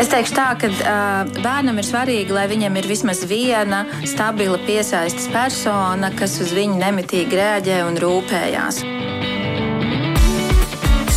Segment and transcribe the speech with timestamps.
[0.00, 5.26] Es teikšu tā, ka uh, bērnam ir svarīgi, lai viņam ir vismaz viena stabila piesaistes
[5.28, 8.80] persona, kas uz viņu nemitīgi reaģē un rūpējās.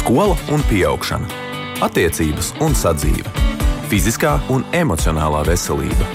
[0.02, 1.32] Skola un augšana,
[1.88, 3.32] attiecības un sadzīve,
[3.88, 6.10] fiziskā un emocionālā veselība.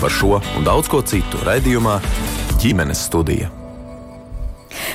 [0.00, 2.00] Par šo un daudz ko citu raidījumā
[2.56, 3.52] ģimenes studija.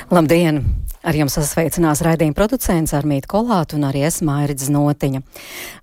[0.10, 0.83] Labdien!
[1.04, 5.20] Ar jums sasveicinās raidījuma producents Armīti Kolāta un arī es Mairits Notiņa.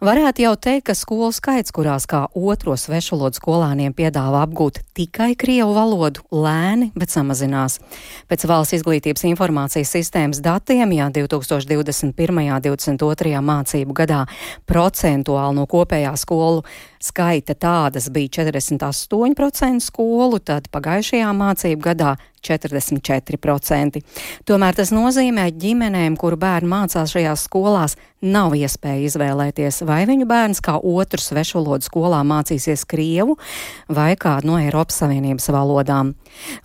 [0.00, 5.74] Varētu jau teikt, ka skolu skaits, kurās kā otro svešvalodu skolāniem piedāvā apgūt tikai krievu
[5.76, 7.76] valodu, lēni, bet samazinās.
[8.32, 12.40] Pēc valsts izglītības informācijas sistēmas datiem, ja 2021.
[12.40, 13.44] un 2022.
[13.44, 14.22] mācību gadā
[14.64, 16.64] procentuāli no kopējā skolu
[17.00, 24.00] skaita tādas bija 48% skolu, tad pagājušajā mācību gadā 44%.
[24.48, 30.60] Tomēr tas nozīmē ģimenēm, kuru bērni mācās šajās skolās, nav iespēja izvēlēties, vai viņu bērns
[30.64, 33.36] kā otru svešvalodu skolā mācīsies krievu
[33.88, 36.14] vai kādu no Eiropas Savienības valodām.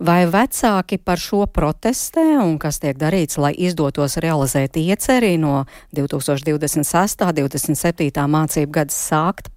[0.03, 5.63] Vai vecāki par šo protestē un kas tiek darīts, lai izdotos realizēt ieceri no
[5.95, 7.23] 2026.
[7.35, 8.27] 27.
[8.31, 9.51] mācību gada sākt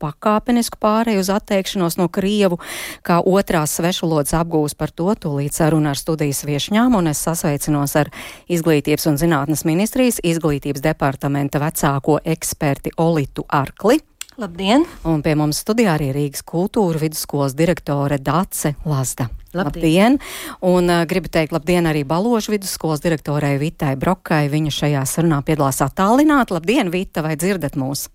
[0.68, 2.58] pakāpenisku pārēju uz atteikšanos no krievu
[3.02, 8.10] kā otrās svešvalodas apgūs par to tūlīt saruna ar studijas viešņām un es sasveicinos ar
[8.48, 13.98] Izglītības un zinātnes ministrijas izglītības departamenta vecāko eksperti Olitu Arkli.
[14.38, 14.84] Labdien!
[15.04, 19.28] Un pie mums studijā arī Rīgas kultūra vidusskolas direktore Dace Lazda.
[19.52, 20.14] Labdien!
[20.14, 20.18] labdien.
[20.62, 24.46] Un uh, gribu teikt labdien arī Baložu vidusskolas direktorei Vitai Brokai.
[24.48, 26.54] Viņa šajā sarunā piedalās attālināt.
[26.54, 28.06] Labdien, Vita, vai dzirdat mūs?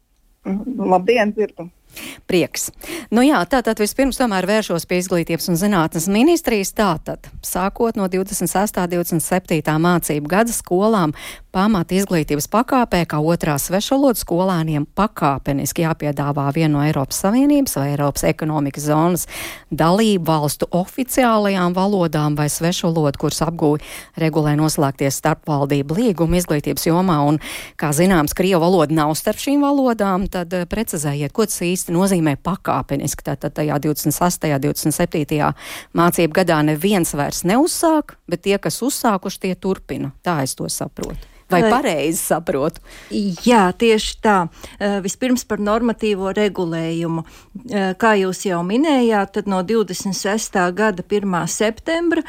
[0.46, 1.70] Labdien, dzirdu!
[2.30, 2.70] Prieks.
[3.14, 6.74] Nu jā, tātad vispirms tomēr vēršos pie izglītības un zinātnes ministrijas.
[6.78, 8.80] Tātad, sākot no 26.
[8.82, 9.78] un 27.
[9.84, 11.14] mācību gada skolām,
[11.54, 18.26] pamata izglītības pakāpē, kā otrā svešvalodu skolēniem pakāpeniski jāpiedāvā viena no Eiropas Savienības vai Eiropas
[18.26, 19.28] ekonomikas zonas
[19.70, 23.84] dalību valstu oficiālajām valodām vai svešvalodu, kuras apgūja
[24.24, 27.20] regulē noslēgties starpvaldību līguma izglītības jomā.
[27.28, 27.38] Un,
[27.78, 31.94] kā zināms, Krievu valoda nav starp šīm valodām, tad eh, precizējiet, ko tas īsti īsti
[31.94, 33.24] nozīmē pakāpeniski.
[33.24, 34.54] Tātad tajā 28.
[34.56, 35.54] un 27.
[35.94, 40.14] mācību gadā neviens vairs neuzsāk, bet tie, kas uzsākuši, tie turpina.
[40.24, 41.33] Tā es to saprotu.
[41.53, 42.81] Vai pareizi saprotu?
[43.12, 44.38] Jā, tieši tā.
[45.03, 47.25] Vispirms par normatīvo regulējumu.
[48.02, 50.58] Kā jūs jau minējāt, tad no 26.
[50.74, 51.38] gada 1.
[51.52, 52.24] septembra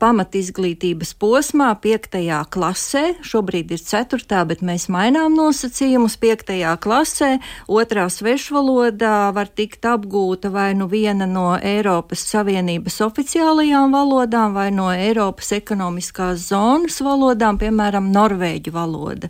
[0.00, 2.20] pamatizglītības posmā 5.
[2.52, 4.42] klasē, šobrīd ir 4.
[4.50, 6.52] bet mēs mainām nosacījumus 5.
[6.82, 7.30] klasē,
[7.68, 14.88] otrā svešvalodā var tikt apgūta vai nu viena no Eiropas Savienības oficiālajām valodām vai no
[14.92, 19.28] Eiropas ekonomiskās zonas valodām, piemēram, Norvēģija norvēģu valoda.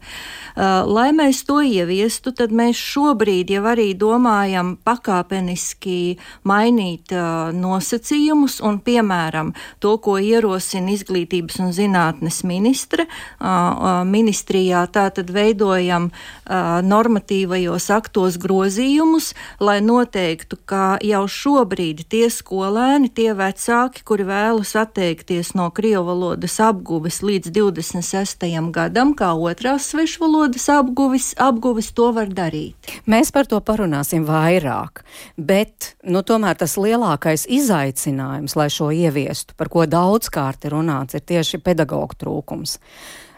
[0.57, 8.61] Uh, lai mēs to ieviestu, tad mēs šobrīd jau arī domājam pakāpeniski mainīt uh, nosacījumus
[8.63, 13.07] un, piemēram, to, ko ierosina izglītības un zinātnes ministre,
[13.41, 16.11] uh, ministrijā tātad veidojam
[16.47, 25.55] normatīvajos aktos grozījumus, lai noteiktu, ka jau šobrīd tie skolēni, tie vecāki, kuri vēlas atteikties
[25.59, 28.47] no krievu valodas apguves līdz 26.
[28.71, 32.77] gadam, kā otrās svešvalodas apguvis, apguvis to var darīt.
[33.11, 35.03] Mēs par to parunāsim vairāk,
[35.37, 41.25] bet nu, tomēr tas lielākais izaicinājums, lai šo ieviestu, par ko daudzkārt ir runāts, ir
[41.27, 42.79] tieši pedagoģu trūkums.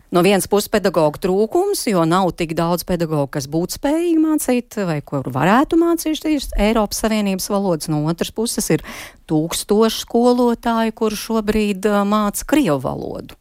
[0.08, 5.02] No vienas puses, pedagoģa trūkums, jo nav tik daudz pedagoģu, kas būtu spējīgi mācīt, vai
[5.04, 7.90] kur varētu mācīties Eiropas Savienības valodas.
[7.92, 8.84] No otras puses, ir
[9.28, 13.36] tūkstoši skolotāju, kuri šobrīd māca Krievu valodu.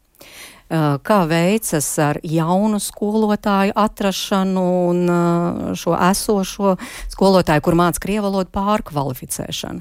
[0.68, 6.74] Eh, kā veicas ar jaunu skolotāju atrašanu un eh, šo esošo
[7.08, 9.80] skolotāju, kur māca krievu valodu pārkvalificēšanu?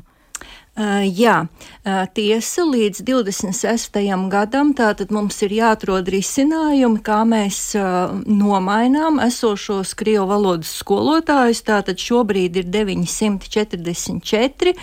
[0.77, 3.97] Uh, jā, uh, tiesa līdz 26.
[4.29, 11.65] gadam tātad mums ir jāatrod risinājumi, kā mēs uh, nomainām esošos krievu valodas skolotājus.
[11.65, 14.77] Tātad šobrīd ir 944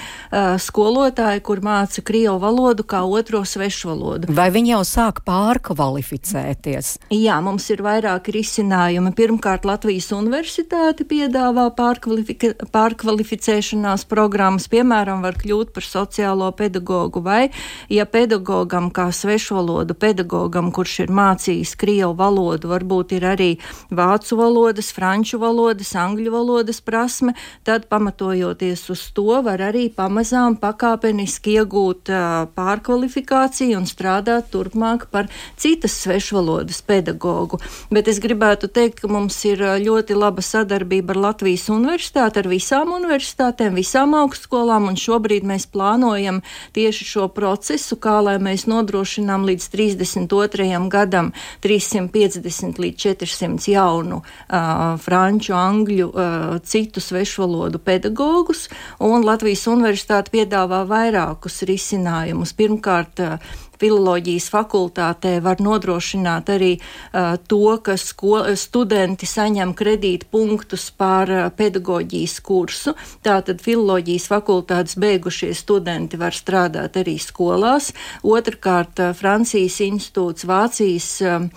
[0.59, 4.27] skolotāji, kur māca krievu valodu kā otro svešu valodu.
[4.35, 6.99] Vai viņi jau sāk pārkvalificēties?
[7.15, 9.15] Jā, mums ir vairāki risinājumi.
[9.15, 17.51] Pirmkārt, Latvijas universitāte piedāvā pārkvalificēšanās programmas, piemēram, var kļūt par par sociālo pedagogu, vai,
[17.89, 23.51] ja pedagogam kā svešvalodu pedagogam, kurš ir mācījis krievu valodu, varbūt ir arī
[23.91, 27.35] vācu valodas, franču valodas, angļu valodas prasme,
[27.65, 35.29] tad pamatojoties uz to var arī pamazām pakāpeniski iegūt uh, pārkvalifikāciju un strādāt turpmāk par
[35.57, 37.61] citas svešvalodas pedagogu.
[37.91, 42.95] Bet es gribētu teikt, ka mums ir ļoti laba sadarbība ar Latvijas universitāti, ar visām
[42.97, 46.41] universitātēm, visām augstskolām, un šobrīd mēs plānojam
[46.77, 50.71] tieši šo procesu, kā lai mēs nodrošinām līdz 32.
[50.93, 51.33] gadam
[51.65, 58.69] 350 līdz 400 jaunu uh, franču, angļu, uh, citu svešvalodu pedagogus,
[59.03, 62.55] un Latvijas universitāte piedāvā vairākus risinājumus.
[62.57, 71.47] Pirmkārt, uh, filoloģijas fakultātē var nodrošināt arī uh, to, ka studenti saņem kredītpunktus par uh,
[71.55, 72.95] pedagoģijas kursu.
[73.25, 77.93] Tātad filoloģijas fakultātes beigušie studenti var strādāt arī skolās.
[78.23, 81.49] Otrakārt, uh, Francijas institūts, Vācijas uh,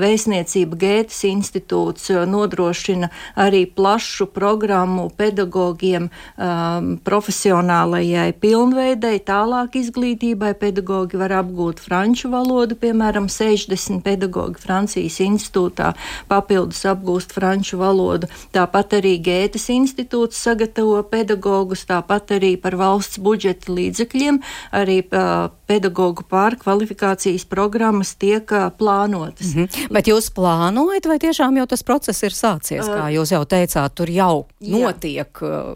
[0.00, 10.54] vēstniecība Gētas institūts uh, nodrošina arī plašu programmu pedagogiem um, profesionālajai pilnveidei, tālāk izglītībai.
[10.58, 15.92] Pedagogi var apgūt franču valodu, piemēram, 60 pedagoģi Francijas institūtā
[16.30, 18.28] papildus apgūst franču valodu.
[18.54, 24.40] Tāpat arī Gētas institūts sagatavo pedagogus, tāpat arī par valsts budžeta līdzekļiem
[24.76, 29.54] arī uh, pedagoģu pārkvalifikācijas programmas tiek uh, plānotas.
[29.54, 29.92] Mm -hmm.
[29.92, 34.10] Bet jūs plānojat, vai tiešām jau tas process ir sācies, kā jūs jau teicāt, tur
[34.10, 35.42] jau notiek?
[35.42, 35.74] Uh,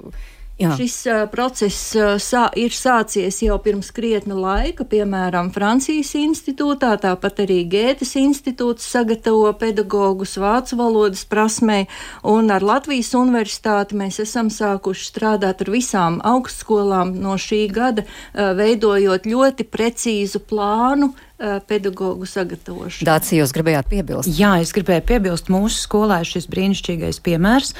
[0.62, 0.72] Jā.
[0.78, 7.42] Šis uh, process uh, sā, ir sācies jau pirms krietna laika, piemēram, Francijas institūtā, tāpat
[7.46, 11.80] arī Gētas institūts sagatavo pedagogus vācu valodas prasmē,
[12.28, 18.52] un ar Latvijas universitāti mēs esam sākuši strādāt ar visām augstskolām no šī gada, uh,
[18.58, 21.12] veidojot ļoti precīzu plānu
[21.42, 23.06] pedagoģu sagatavošanu.
[23.08, 24.30] Dācis, jūs gribējāt piebilst?
[24.38, 27.72] Jā, es gribēju piebilst, mūsu skolā ir šis brīnišķīgais piemērs,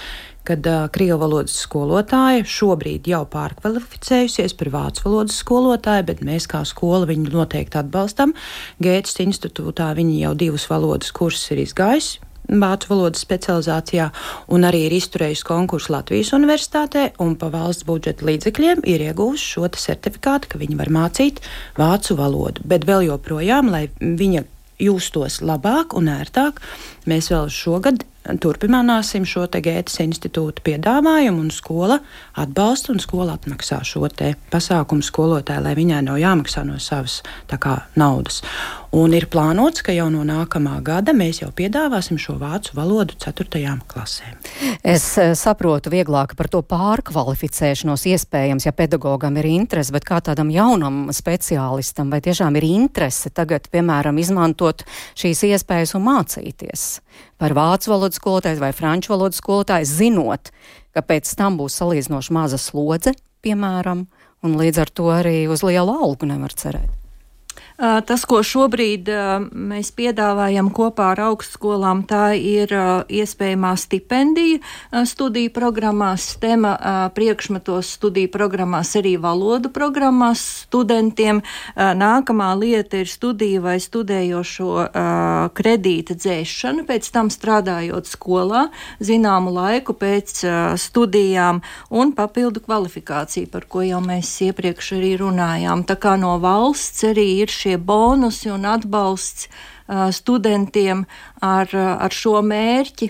[0.49, 6.65] kad uh, krievu valodas skolotāja šobrīd jau pārkvalificējusies par vācu valodas skolotāju, bet mēs kā
[6.69, 8.35] skola viņu noteikti atbalstam.
[8.83, 12.17] Gētas institūtā viņi jau divus valodas kursus ir izgājis.
[12.53, 14.09] Vācu valodas specializācijā,
[14.53, 19.71] un arī ir izturējusi konkursu Latvijas universitātē, un pa valsts budžeta līdzekļiem ir iegūst šo
[19.71, 21.39] certifikātu, ka viņi var mācīt
[21.79, 22.67] vācu valodu.
[22.67, 24.43] Bet vēl joprojām, lai viņa
[24.83, 26.59] justos labāk un ērtāk,
[27.07, 28.03] mēs vēl šogad
[28.43, 31.99] turpināsim šo Gētas institūta piedāvājumu, un skola
[32.39, 34.09] atbalsta un skola atmaksā šo
[34.53, 37.21] pasākumu skolotāju, lai viņai nav jāmaksā no savas
[37.51, 38.43] kā, naudas.
[38.93, 43.49] Un ir plānots, ka jau no nākamā gada mēs jau piedāvāsim šo vācu valodu 4.
[43.89, 44.35] klasē.
[44.85, 50.53] Es eh, saprotu vieglāk par to pārkvalificēšanos iespējams, ja pedagogam ir interese, bet kā tādam
[50.53, 54.85] jaunam speciālistam vai tiešām ir interese tagad, piemēram, izmantot
[55.17, 56.87] šīs iespējas un mācīties
[57.41, 60.53] par vācu valodas skolotāju vai franču valodas skolotāju, zinot,
[60.93, 64.05] ka pēc tam būs salīdzinoši maza slodze, piemēram,
[64.45, 67.02] un līdz ar to arī uz lielu algu nevar cerēt.
[67.83, 69.09] Tas, ko šobrīd
[69.51, 72.71] mēs piedāvājam kopā ar augstskolām, tā ir
[73.11, 74.61] iespējamā stipendija
[75.11, 76.77] studiju programmās, STEMA
[77.17, 81.41] priekšmetos studiju programmās, arī valodu programmās studentiem.
[81.75, 84.71] Nākamā lieta ir studija vai studējošo
[85.59, 88.69] kredīta dzēšana, pēc tam strādājot skolā
[89.03, 90.45] zināmu laiku pēc
[90.79, 95.83] studijām un papildu kvalifikāciju, par ko jau mēs iepriekš arī runājām.
[95.83, 99.49] Tā kā no valsts arī ir šie šie bonusi un atbalsts
[100.15, 101.05] studentiem
[101.43, 103.09] ar, ar šo mērķi,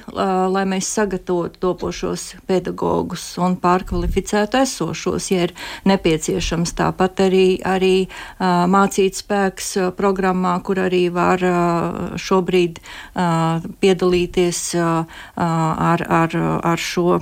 [0.52, 5.54] lai mēs sagatavotu topošos pedagogus un pārkvalificētu esošos, ja ir
[5.88, 6.74] nepieciešams.
[6.78, 8.08] Tāpat arī, arī
[8.40, 11.44] mācīt spēks programmā, kur arī var
[12.20, 12.80] šobrīd
[13.82, 16.38] piedalīties ar, ar,
[16.72, 17.20] ar šo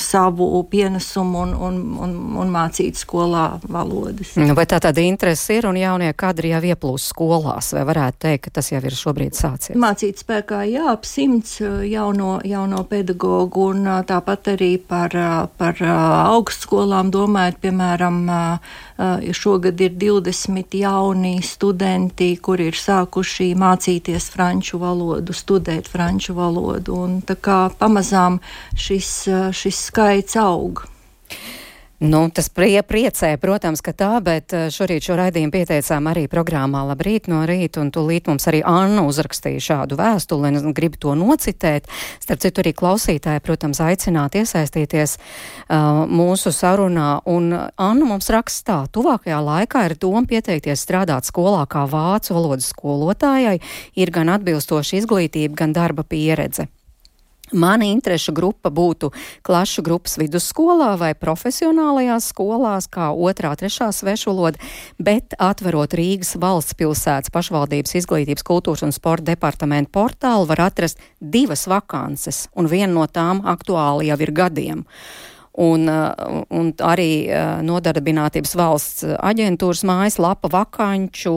[0.00, 4.36] savu pienesumu un, un, un, un mācīt skolā valodas.
[4.38, 8.46] Nu, vai tā tāda interese ir un jaunie kadri jau ieplūst skolās, vai varētu teikt,
[8.46, 9.76] ka tas jau ir šobrīd sācies?
[9.78, 15.14] Mācīt spēkā, jā, ap simts jauno, jauno pedagogu un tāpat arī par,
[15.58, 18.22] par augstskolām domājot, piemēram,
[19.36, 27.20] šogad ir 20 jauni studenti, kuri ir sākuši mācīties franču valodu, studēt franču valodu, un
[27.26, 28.40] tā kā pamazām
[28.74, 29.12] šis,
[29.56, 30.86] šis skaits aug.
[31.98, 36.82] Nu, tas prie, priecē, protams, ka tā, bet eh, šorīt šo raidījumu pieteicām arī programmā
[36.90, 41.88] Labrīt no rīta, un tūlīt mums arī Anna uzrakstīja šādu vēstuli, un gribu to nocitēt.
[42.20, 48.78] Starp citu, arī klausītāji, protams, aicināt iesaistīties uh, mūsu sarunā, un Anna mums raksta tā,
[48.92, 53.60] tuvākajā laikā ir doma pieteikties strādāt skolā kā vācu valodas skolotājai,
[53.96, 56.68] ir gan atbilstoša izglītība, gan darba pieredze.
[57.52, 59.12] Mana interešu grupa būtu
[59.46, 64.58] klašu grupas vidusskolā vai profesionālajās skolās, kā otrā, trešā svešvaloda,
[64.98, 71.68] bet atverot Rīgas valsts pilsētas pašvaldības izglītības, kultūras un sporta departamentu portālu var atrast divas
[71.70, 74.84] vakances, un viena no tām aktuāli jau ir gadiem.
[75.56, 81.32] Un, uh, un arī uh, nodarbinātības valsts aģentūras mājaslapa vakanču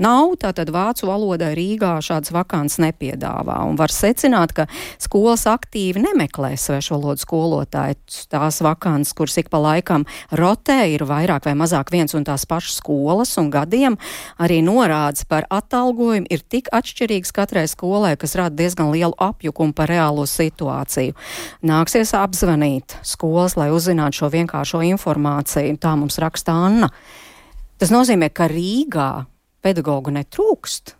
[0.00, 3.56] nav, tātad vācu valodā Rīgā šādas vakants nepiedāvā.
[3.66, 4.68] Un var secināt, ka
[5.02, 7.98] skolas aktīvi nemeklē svešvalodu skolotāju.
[8.30, 12.78] Tās vakants, kuras ik pa laikam rotē, ir vairāk vai mazāk viens un tās pašas
[12.78, 13.98] skolas un gadiem.
[14.38, 19.90] Arī norādes par atalgojumu ir tik atšķirīgas katrai skolai, kas rada diezgan lielu apjukumu par
[19.90, 21.18] reālo situāciju.
[21.66, 25.78] Nāksies apzvanīt zvanīt skolas, lai uzzinātu šo vienkāršo informāciju.
[25.80, 26.90] Tā mums raksta Anna.
[27.78, 29.24] Tas nozīmē, ka Rīgā
[29.62, 30.94] pedagoģu netrūkst.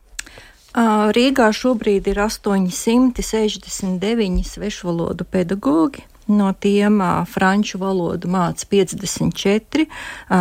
[1.13, 6.03] Rīgā šobrīd ir 869 svešvalodu pedagoģi.
[6.31, 9.91] No tiem uh, franču valodu māca 54, uh,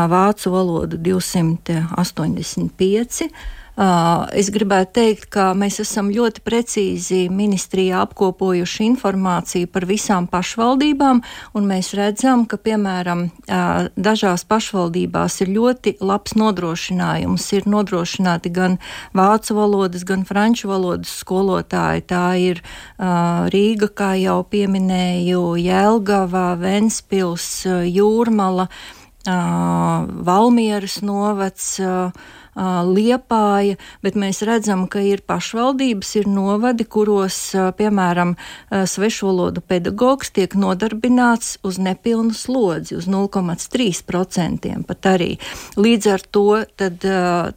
[0.06, 3.34] vācu valodu 285,
[3.80, 11.22] Es gribētu teikt, ka mēs esam ļoti precīzi ministrijā apkopojuši informāciju par visām pašvaldībām,
[11.56, 13.30] un mēs redzam, ka, piemēram,
[13.96, 17.46] dažās pašvaldībās ir ļoti labs nodrošinājums.
[17.56, 18.76] Ir nodrošināti gan
[19.16, 22.04] vācu valodas, gan franču valodas skolotāji.
[22.12, 22.60] Tā ir
[23.00, 28.68] Rīga, kā jau pieminēju, Jelgava, Ventspils, Jūrmala,
[29.24, 31.80] Valmieras novads
[32.56, 37.38] Liepāja, bet mēs redzam, ka ir pašvaldības, ir novadi, kuros,
[37.78, 38.36] piemēram,
[38.70, 45.30] svešvalodu pedagogs tiek nodarbināts uz nepilnu slodzi, uz 0,3% pat arī.
[45.80, 46.46] Līdz ar to
[46.80, 47.06] tad,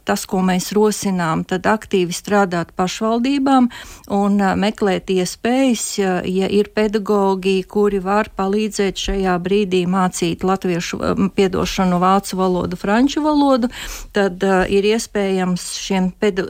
[0.05, 3.69] tas, ko mēs rosinām, tad aktīvi strādāt pašvaldībām
[4.13, 11.01] un meklēt iespējas, ja ir pedagogi, kuri var palīdzēt šajā brīdī mācīt latviešu
[11.35, 13.69] piedošanu, vācu valodu, franču valodu,
[14.15, 16.09] tad ir iespējams šiem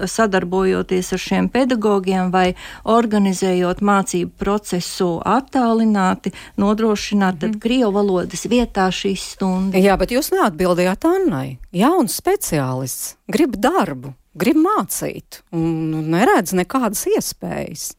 [0.09, 2.53] sadarbojoties ar šiem pedagogiem vai
[2.89, 7.59] organizējot mācību procesu attālināti, nodrošināt mm.
[7.63, 9.83] krievu valodas vietā šīs stundas.
[9.83, 11.47] Jā, bet jūs neatbildējāt Annai.
[11.75, 17.91] Jauns speciālists, grib darbu, grib mācīt un neredz nekādas iespējas.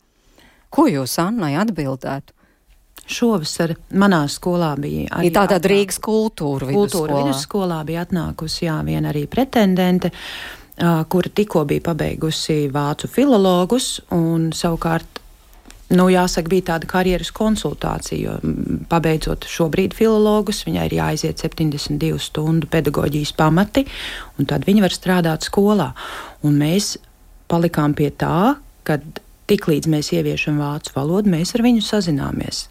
[0.74, 2.34] Ko jūs Annai atbildētu?
[3.04, 6.88] Šovasar manā skolā bija arī ja tāda Rīgas kultūra vidusskolā.
[6.88, 13.98] Kultūra vidusskolā bija atnākusi, jā, viena arī pretendente, uh, kura tikko bija pabeigusi vācu filologus
[14.16, 15.20] un savukārt.
[15.94, 18.54] Nu, jāsaka, bija tāda karjeras konsultācija, jo
[18.88, 23.84] pabeidzot šobrīd filologus, viņai ir jāaiziet 72 stundu pedagoģijas pamati,
[24.40, 25.90] un tad viņa var strādāt skolā.
[26.48, 26.94] Un mēs
[27.52, 28.56] palikām pie tā,
[28.88, 28.98] ka
[29.50, 32.66] tiklīdz mēs ieviešam vācu valodu, mēs ar viņu sazināmies.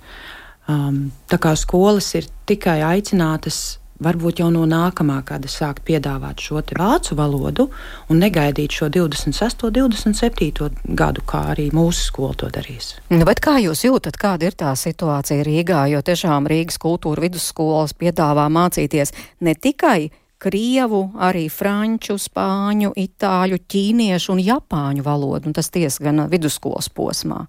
[0.72, 6.62] Um, tā kā skolas ir tikai aicinātas varbūt jau no nākamā gada sākt piedāvāt šo
[6.80, 7.68] vācu valodu
[8.10, 9.68] un negaidīt šo 26.
[9.68, 10.70] un 27.
[10.86, 12.96] gadu, kā arī mūsu skola to darīs.
[13.12, 15.86] Nu, kā jūs jūtat, kāda ir tā situācija Rīgā?
[15.92, 20.12] Jo tiešām Rīgas kultūra vidusskolas piedāvā mācīties ne tikai
[20.44, 27.46] krievu, arī franču, spāņu, itāļu, ķīniešu un japāņu valodu, un tas tiesa gan vidusskolas posmā.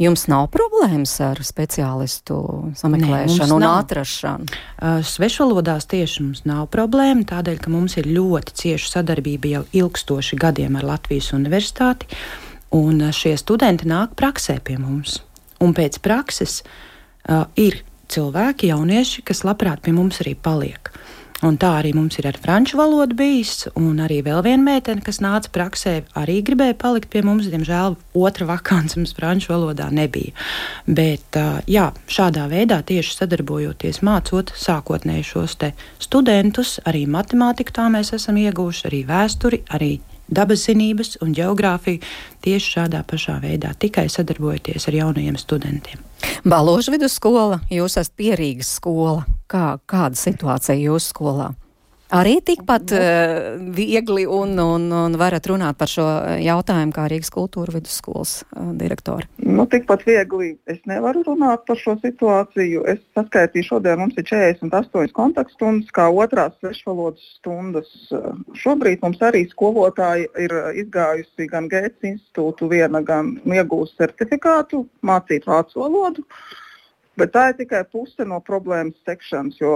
[0.00, 2.36] Jums nav problēmas ar speciālistu
[2.80, 3.82] sameklēšanu Nē, un nav.
[3.82, 4.46] atrašanu?
[4.48, 10.38] Uh, svešvalodās tieši mums nav problēma, tādēļ, ka mums ir ļoti cieša sadarbība jau ilgstoši
[10.40, 12.08] gadiem ar Latvijas universitāti,
[12.72, 15.18] un šie studenti nāk praksē pie mums.
[15.60, 20.94] Un pēc prakses uh, ir cilvēki, jaunieši, kas labprāt pie mums arī paliek.
[21.46, 25.22] Un tā arī mums ir ar franču valodu bijis, un arī vēl viena meitene, kas
[25.24, 27.48] nāca praksē, arī gribēja palikt pie mums.
[27.48, 30.34] Diemžēl otra vakants mums franču valodā nebija.
[30.84, 35.56] Bet jā, šādā veidā tieši sadarbojoties, mācot sākotnēji šos
[36.02, 39.94] studentus, arī matemātiku tā mēs esam ieguvuši, arī vēsturi, arī
[40.30, 42.02] dabas zinības un geogrāfiju
[42.44, 46.02] tieši šādā pašā veidā, tikai sadarbojoties ar jaunajiem studentiem.
[46.44, 49.26] Baložu vidusskola, jūs esat pierīgas skola.
[49.50, 51.50] Kā, kāda situācija jūsu skolā?
[52.10, 56.04] Arī tikpat uh, viegli un, un, un varat runāt par šo
[56.42, 59.28] jautājumu kā Rīgas kultūra vidusskolas uh, direktori?
[59.46, 62.82] Nu, tikpat viegli es nevaru runāt par šo situāciju.
[62.90, 67.92] Es saskaitīju, šodien mums ir 48 kontaktstundas, kā otrās svešvalodas stundas.
[68.58, 75.84] Šobrīd mums arī skolotāji ir izgājusi gan Gētas institūtu, viena gan iegūst certifikātu mācīt vācu
[75.84, 76.26] valodu.
[76.26, 76.59] Uh,
[77.20, 79.74] Bet tā ir tikai puse no problēmas sekšanas, jo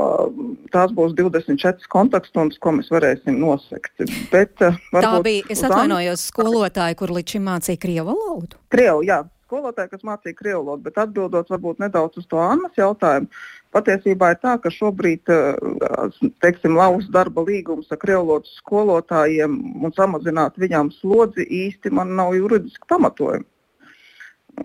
[0.72, 3.92] tās būs 24 kontaktstundas, ko mēs varēsim nosekt.
[4.32, 8.60] Bet, uh, tā bija, es atvainojos, skolotāji, kur līdz šim mācīja krievu valodu?
[8.72, 13.28] Krievu, jā, skolotāji, kas mācīja krievu valodu, bet atbildot varbūt nedaudz uz to Annas jautājumu,
[13.74, 19.92] patiesībā ir tā, ka šobrīd, eh, teiksim, lauzt darba līgums ar krievu valodas skolotājiem un
[19.96, 23.46] samazināt viņām slodzi īsti man nav juridiski pamatojumi.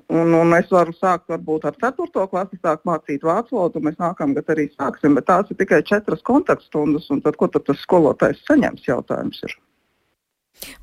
[0.09, 2.25] Un, un es varu sākt varbūt ar 4.
[2.29, 5.15] klasi, sākt mācīt vācu valodu, un mēs nākamgad arī sāksim.
[5.17, 8.85] Bet tās ir tikai 4 kontaktstundas, un tad, ko tad tas skolotājs saņems?
[8.89, 9.55] Jautājums ir.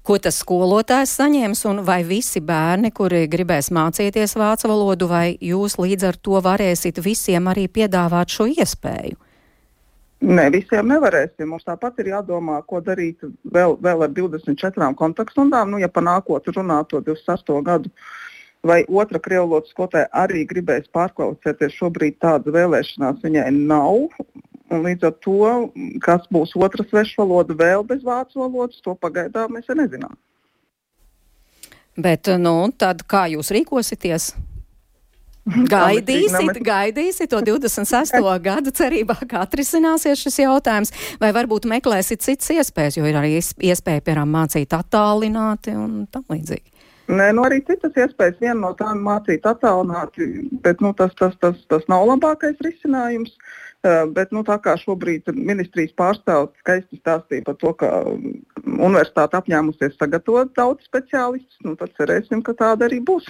[0.06, 5.76] Ko tas skolotājs saņems, un vai visi bērni, kuri gribēs mācīties vācu valodu, vai jūs
[5.82, 9.18] līdz ar to varēsiet visiem arī piedāvāt šo iespēju?
[10.26, 11.50] Nē, visiem nevarēsim.
[11.50, 13.20] Mums tāpat ir jādomā, ko darīt
[13.52, 15.74] vēl, vēl ar 24 kontaktstundām.
[15.74, 17.92] Nu, ja panākot runāt to 28 gadu
[18.68, 21.76] vai otra krievlotas skolotāja arī gribēs pārkvalificēties.
[21.78, 24.08] Šobrīd tāda vēlēšanās viņai nav.
[24.66, 25.50] Un līdz ar to,
[26.02, 30.16] kas būs otra sveša valoda vēl bez vācu valodas, to pagaidām mēs nezinām.
[31.96, 34.34] Bet, nu, tad kā jūs rīkosieties?
[35.72, 38.18] Gaidīsit, gaidīsit to 26.
[38.48, 40.92] gadu cerībā, kā atrisināsies šis jautājums,
[41.22, 46.75] vai varbūt meklēsit citas iespējas, jo ir arī iespēja, piemēram, mācīt attālināti un tam līdzīgi.
[47.06, 48.40] Nē, nu arī citas iespējas.
[48.42, 50.26] Viena no tām mācīt attālināti,
[50.64, 53.36] bet nu, tas, tas, tas, tas nav labākais risinājums.
[53.86, 57.90] Uh, bet, nu, tā kā šobrīd ministrijas pārstāvs skaisti stāstīja par to, ka
[58.66, 63.28] universitāte apņēmusies sagatavot daudz speciālistus, nu, tad cerēsim, ka tāda arī būs.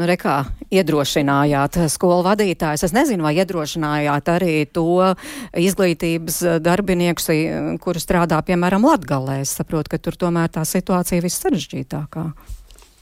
[0.00, 2.86] Nu, rekā, iedrošinājāt skolu vadītājus.
[2.86, 5.10] Es nezinu, vai iedrošinājāt arī to
[5.60, 7.28] izglītības darbiniekus,
[7.84, 9.42] kuri strādā, piemēram, Latgalē.
[9.44, 12.24] Es saprotu, ka tur tomēr tā situācija viss sarežģītākā.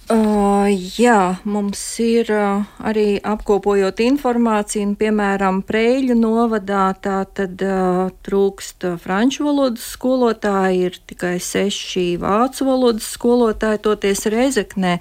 [0.09, 0.65] Uh,
[0.97, 8.87] jā, mums ir uh, arī apkopojot informāciju, un, piemēram, Preļu novadā tā tad uh, trūkst
[9.03, 14.95] franču valodas skolotāji, ir tikai seši vācu valodas skolotāji, toties Rezeknē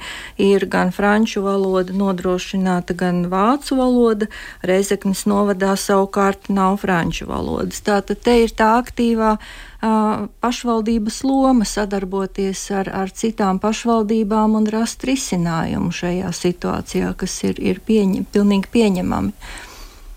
[0.44, 4.28] ir gan franču valoda nodrošināta, gan vācu valoda,
[4.68, 7.80] Rezeknes novadā savukārt nav franču valodas.
[7.80, 9.38] Tātad te ir tā aktīvā
[9.81, 17.81] pašvaldības loma sadarboties ar, ar citām pašvaldībām un rast risinājumu šajā situācijā, kas ir, ir
[17.86, 19.34] pieņem, pilnīgi pieņemami.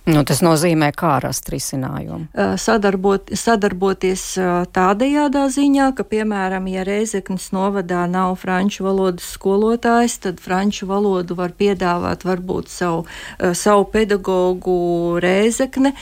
[0.09, 2.30] Nu, tas nozīmē, kā rast risinājumu.
[2.59, 4.23] Sadarbot, sadarboties
[4.73, 11.52] tādajādā ziņā, ka, piemēram, ja Reizeknas novadā nav franču valodas skolotājs, tad franču valodu var
[11.52, 13.04] piedāvāt varbūt savu,
[13.52, 15.93] savu pedagogu Reizekne,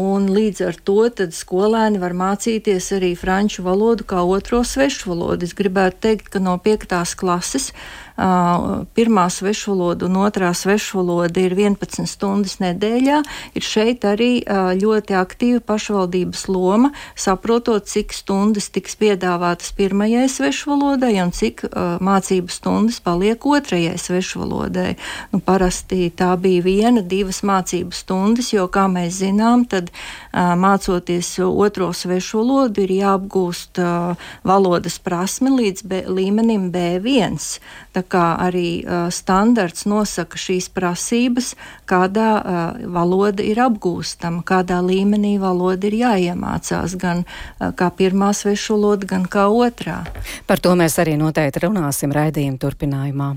[0.00, 5.44] un līdz ar to tad skolēni var mācīties arī franču valodu kā otro svešu valodu.
[5.44, 7.74] Es gribētu teikt, ka no piektās klases
[8.20, 13.20] pirmā svešvaloda un otrā svešvaloda ir 11 stundas nedēļā,
[13.56, 14.42] ir šeit arī
[14.80, 21.64] ļoti aktīva pašvaldības loma, saprotot, cik stundas tiks piedāvātas pirmajai svešvalodai un cik
[22.04, 24.94] mācību stundas paliek otrajai svešvalodai.
[25.32, 29.88] Nu, parasti tā bija viena, divas mācību stundas, jo, kā mēs zinām, tad
[30.32, 33.80] mācoties otro svešvalodu ir jāapgūst
[34.46, 37.38] valodas prasme līdz B, līmenim B1.
[37.90, 41.54] Tā kā arī standarts nosaka šīs prasības,
[41.90, 42.30] kādā
[42.86, 47.24] valoda ir apgūstama, kādā līmenī valoda ir jāiemācās, gan
[47.58, 50.04] kā pirmā svešu valoda, gan kā otrā.
[50.46, 53.32] Par to mēs arī noteikti runāsim raidījuma turpinājumā.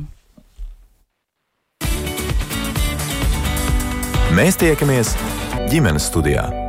[4.33, 5.13] Mēs tiekamies
[5.69, 6.62] ģimenes studijā.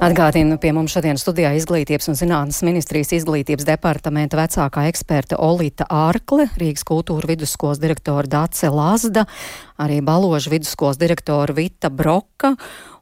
[0.00, 6.46] Atgādinu, pie mums šodien studijā Izglītības un zinātnes ministrijas izglītības departamenta vecākā eksperte Olīta Ārkle,
[6.56, 9.26] Rīgas kultūra vidusskolas direktora Dace Lazda,
[9.76, 12.54] arī Baloža vidusskolas direktora Vita Broka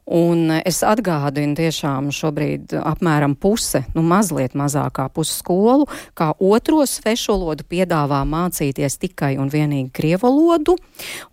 [0.09, 5.85] Un es atgādinu tiešām šobrīd apmēram puse, nu mazliet mazākā puse skolu,
[6.17, 10.73] kā otro svešu valodu piedāvā mācīties tikai un vienīgi krievu valodu.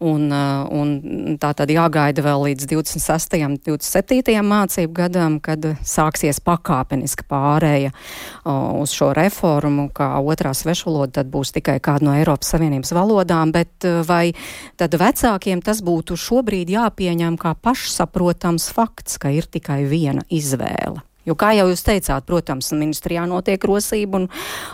[0.04, 3.38] Un, uh, un tā tad jāgaida vēl līdz 26.
[3.46, 4.36] un 27.
[4.44, 11.32] mācību gadam, kad sāksies pakāpeniska pārēja uh, uz šo reformu, kā otrā svešu valoda tad
[11.32, 14.36] būs tikai kāda no Eiropas Savienības valodām, bet uh, vai
[14.76, 21.02] tad vecākiem tas būtu šobrīd jāpieņem kā pašsaprotams apzināms fakts, ka ir tikai viena izvēle.
[21.26, 24.28] Jo, kā jau jūs teicāt, protams, ministrijā notiek rosība un,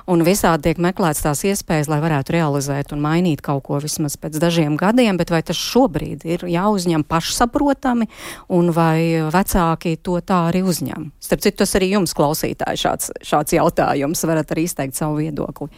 [0.06, 4.36] un visādi tiek meklēts tās iespējas, lai varētu realizēt un mainīt kaut ko vismaz pēc
[4.36, 8.04] dažiem gadiem, bet vai tas šobrīd ir jāuzņem pašsaprotami
[8.52, 11.08] un vai vecāki to tā arī uzņem?
[11.24, 15.72] Starp citu, tas arī jums klausītāji šāds, šāds jautājums varat arī izteikt savu viedokli.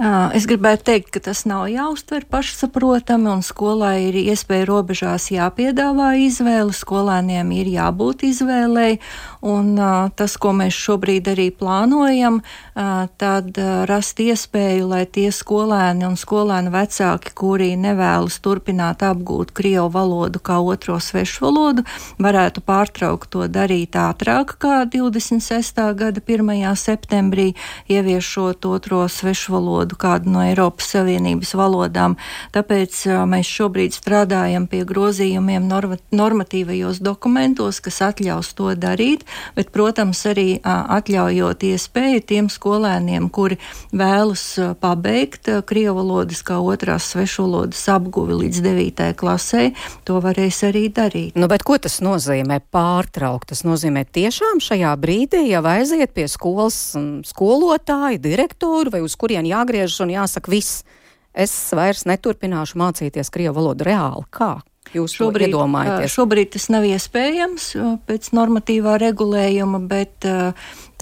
[0.00, 6.72] Es gribētu teikt, ka tas nav jāuztver pašsaprotami, un skolai ir iespēja robežās jāpiedāvā izvēle,
[6.72, 8.96] skolēniem ir jābūt izvēlei,
[9.44, 9.76] un
[10.16, 12.40] tas, ko mēs šobrīd arī plānojam,
[12.72, 20.40] tad rast iespēju, lai tie skolēni un skolēnu vecāki, kuri nevēlas turpināt apgūt Krievu valodu
[20.40, 21.84] kā otro svešu valodu,
[22.16, 25.84] varētu pārtraukt to darīt ātrāk kā 26.
[26.00, 26.64] gada 1.
[26.80, 27.50] septembrī,
[27.92, 32.16] ieviešot otro svešu valodu valodu, kādu no Eiropas Savienības valodām.
[32.52, 35.68] Tāpēc mēs šobrīd strādājam pie grozījumiem
[36.12, 39.24] normatīvajos dokumentos, kas atļaus to darīt,
[39.54, 43.58] bet, protams, arī atļaujot iespēju tiem skolēniem, kuri
[43.92, 49.14] vēlas pabeigt Krievu valodas kā otrās svešvalodas apguvi līdz 9.
[49.16, 49.72] klasē,
[50.04, 51.36] to varēs arī darīt.
[51.36, 53.52] Nu, bet ko tas nozīmē pārtraukt?
[53.52, 56.94] Tas nozīmē tiešām šajā brīdī jau aiziet pie skolas
[57.26, 60.84] skolotāja, direktoru vai uz kurien jāgrib jāgriežas un jāsaka viss.
[61.32, 64.26] Es vairs neturpināšu mācīties krievu valodu reāli.
[64.30, 64.60] Kā?
[64.92, 66.12] Jūs šobrīd, iedomājaties?
[66.12, 67.70] Šobrīd tas nav iespējams
[68.04, 70.26] pēc normatīvā regulējuma, bet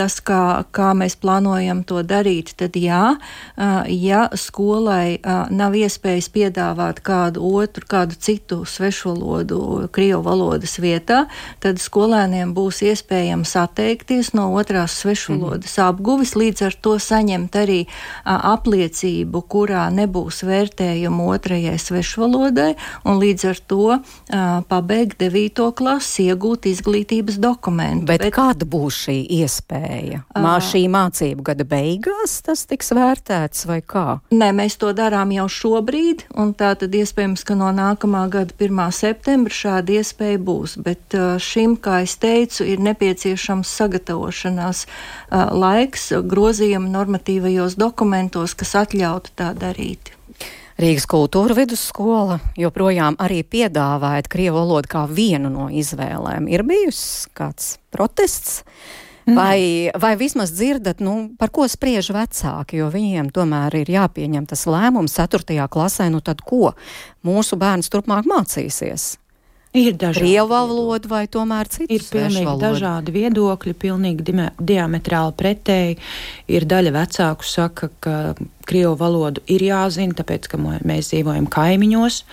[0.01, 3.17] tas, kā, kā mēs plānojam to darīt, tad jā,
[3.93, 5.21] ja skolai
[5.53, 11.25] nav iespējas piedāvāt kādu otru, kādu citu svešvalodu Krievu valodas vietā,
[11.61, 15.85] tad skolēniem būs iespējams atteikties no otrās svešvalodas mm.
[15.91, 17.81] apguvis, līdz ar to saņemt arī
[18.25, 22.73] apliecību, kurā nebūs vērtējumu otrajai svešvalodai,
[23.05, 24.01] un līdz ar to
[24.71, 28.09] pabeigt devīto klasi, iegūt izglītības dokumentu.
[28.09, 29.90] Bet, Bet kāda būs šī iespēja?
[29.91, 30.23] Iespēja?
[30.39, 34.21] Mā šī mācību gada beigās tas tiks vērtēts vai kā?
[34.31, 38.93] Nē, mēs to darām jau šobrīd, un tā tad iespējams, ka no nākamā gada 1.
[38.93, 40.79] septembra šāda iespēja būs.
[40.81, 44.87] Bet šim, kā es teicu, ir nepieciešams sagatavošanās
[45.31, 50.15] laiks grozījuma normatīvajos dokumentos, kas atļautu tā darīt.
[50.81, 56.49] Rīgas kultūra vidusskola joprojām arī piedāvājat krievu valodu kā vienu no izvēlēm.
[56.49, 58.63] Ir bijusi kāds protests?
[59.31, 59.37] Mm.
[59.37, 64.67] Vai, vai vismaz dzirdat, nu, par ko spriež vecāki, jo viņiem tomēr ir jāpieņem tas
[64.67, 65.69] lēmums 4.
[65.71, 66.73] klasē, nu tad ko
[67.27, 69.15] mūsu bērns turpmāk mācīsies?
[69.71, 70.19] Ir dažādi.
[70.25, 71.93] Krievu valoda vai tomēr citas?
[71.95, 74.35] Ir pilnīgi dažādi viedokļi, pilnīgi di
[74.73, 75.99] diametrāli pretēji.
[76.51, 78.17] Ir daļa vecāku saka, ka
[78.67, 82.25] Krievu valodu ir jāzina, tāpēc, ka mēs dzīvojam kaimiņos,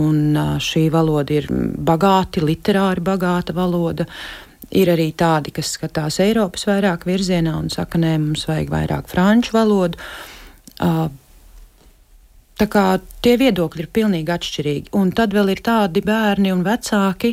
[0.00, 4.08] un šī valoda ir bagāti, literāri bagāta valoda.
[4.08, 9.10] Uh, Ir arī tādi, kas skatās Eiropas vairāk virzienā un saka, nē, mums vajag vairāk
[9.10, 9.98] franču valodu.
[10.80, 11.08] Uh,
[12.60, 12.84] Tā kā
[13.24, 14.90] tie viedokļi ir pilnīgi atšķirīgi.
[15.00, 17.30] Un tad vēl ir tādi bērni un vecāki,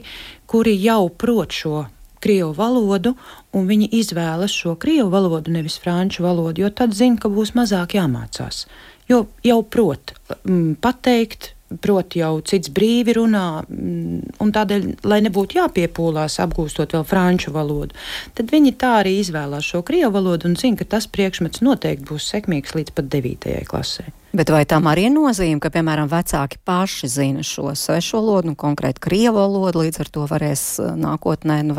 [0.47, 1.81] kuri jau prot šo
[2.23, 3.11] krievu valodu,
[3.51, 7.97] un viņi izvēlas šo krievu valodu, nevis franču valodu, jo tad zina, ka būs mazāk
[7.97, 8.63] jāmācās.
[9.11, 11.51] Jo jau prot mm, pateikt,
[11.83, 17.95] proti jau cits brīvi runā, mm, un tādēļ, lai nebūtu jāpiepūlās apgūstot vēl franču valodu,
[18.37, 22.29] tad viņi tā arī izvēlās šo krievu valodu un zina, ka tas priekšmets noteikti būs
[22.31, 23.51] sekmīgs līdz pat 9.
[23.67, 24.07] klasē.
[24.37, 29.01] Bet vai tam arī nozīmē, ka, piemēram, vecāki paši zina šo svešu valodu, nu, konkrēti
[29.01, 31.77] krievu valodu, līdz ar to varēs uh, nākotnē nu,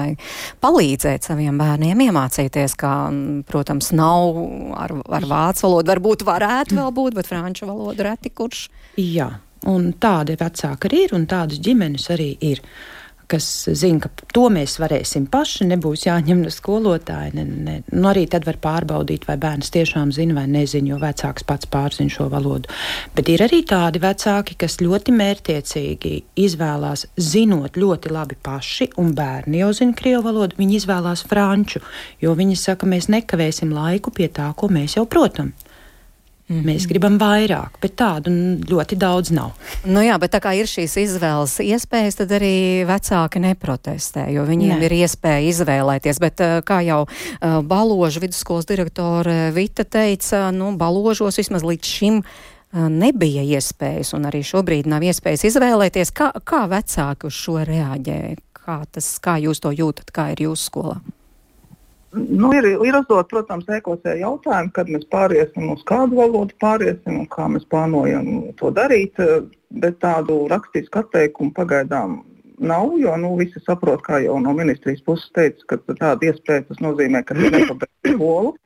[0.64, 2.94] palīdzēt saviem bērniem iemācīties, kā,
[3.48, 4.40] protams, nav
[4.80, 8.64] ar, ar vācu valodu, varbūt varētu vēl būt, bet franču valodu reti kurš.
[8.98, 9.28] Jā,
[9.66, 12.62] Un tādi vecāki arī ir, un tādas ģimenes arī ir.
[13.28, 13.44] Kas
[13.76, 17.34] zina, ka to mēs varēsim paši, nebūs jāņem no skolotāja.
[17.36, 17.74] Ne, ne.
[17.92, 22.08] Nu, arī tad var pārbaudīt, vai bērns tiešām zina vai nezina, jo vecāks pats pārzina
[22.08, 22.72] šo valodu.
[23.18, 29.60] Bet ir arī tādi vecāki, kas ļoti mērķiecīgi izvēlās, zinot ļoti labi paši, un bērni
[29.60, 31.84] jau zina krievu valodu, viņi izvēlās franču,
[32.24, 35.52] jo viņi saka, mēs nekavēsim laiku pie tā, ko mēs jau protam.
[36.48, 36.64] Mm -hmm.
[36.64, 38.30] Mēs gribam vairāk, bet tādu
[38.64, 39.50] ļoti daudz nav.
[39.84, 44.78] Nu jā, bet tā kā ir šīs izvēles iespējas, tad arī vecāki neprotestē, jo viņiem
[44.78, 44.84] ne.
[44.84, 46.20] ir iespēja izvēlēties.
[46.20, 52.18] Bet eh, kā jau uh, Baloža vidusskolas direktore Vita teica, nu, Baložos vismaz līdz šim
[52.18, 58.36] uh, nebija iespējas, un arī šobrīd nav iespējas izvēlēties, kā, kā vecāki uz šo reaģē.
[58.52, 61.00] Kā, tas, kā jūs to jūtat, kā ir jūsu skolā?
[62.12, 67.26] Nu, ir, ir uzdot, protams, ekosē jautājumu, kad mēs pāriesim uz kādu valodu, pāriesim un
[67.28, 69.20] kā mēs plānojam to darīt,
[69.82, 72.22] bet tādu rakstisku atteikumu pagaidām
[72.58, 76.80] nav, jo nu, visi saprot, kā jau no ministrijas puses teica, ka tāda iespēja tas
[76.82, 78.56] nozīmē, ka nepabeigts skolu.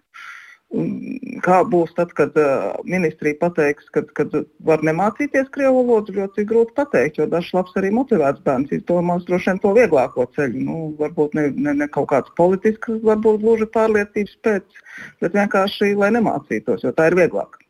[1.44, 4.24] Kā būs tad, kad uh, ministrija pateiks, ka
[4.64, 9.50] var nemācīties krievu valodu, ļoti grūti pateikt, jo dažs labs arī motivēts bērns izdomās droši
[9.50, 10.62] vien to vieglāko ceļu.
[10.64, 14.80] Nu, varbūt ne, ne, ne kaut kāds politisks, varbūt gluži pārliecības pēc,
[15.20, 17.60] bet vienkārši, lai nemācītos, jo tā ir vieglāk.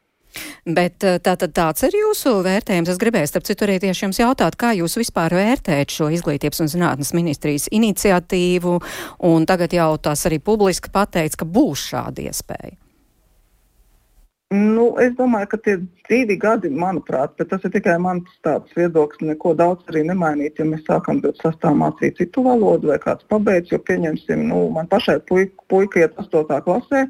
[0.62, 2.92] Bet tātad tāds ir jūsu vērtējums.
[2.92, 6.70] Es gribēju, starp citu, arī tieši jums jautāt, kā jūs vispār vērtējat šo izglītības un
[6.72, 8.78] zinātnes ministrijas iniciatīvu,
[9.28, 12.81] un tagad jau tās arī publiski pateica, ka būs šāda iespēja.
[14.52, 15.74] Nu, es domāju, ka tie
[16.10, 20.66] divi gadi, manuprāt, bet tas ir tikai mans tāds viedoklis, neko daudz arī nemainīt, ja
[20.68, 25.56] mēs sākam sastāvā mācīt citu valodu vai kāds pabeidz, jo pieņemsim, nu, man pašai puika,
[25.72, 26.60] puika iet 8.
[26.66, 27.06] klasē,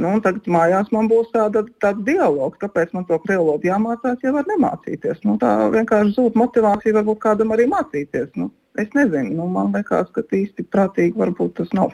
[0.00, 4.24] nu, un tagad mājās man būs tāda, tāds dialogs, kāpēc man to krievu valodu jāmācās,
[4.24, 5.20] ja var nemācīties.
[5.28, 8.32] Nu, tā vienkārši zūd motivācija varbūt kādam arī mācīties.
[8.40, 8.48] Nu,
[8.80, 11.92] es nezinu, nu, man liekas, ka īsti prātīgi varbūt tas nav.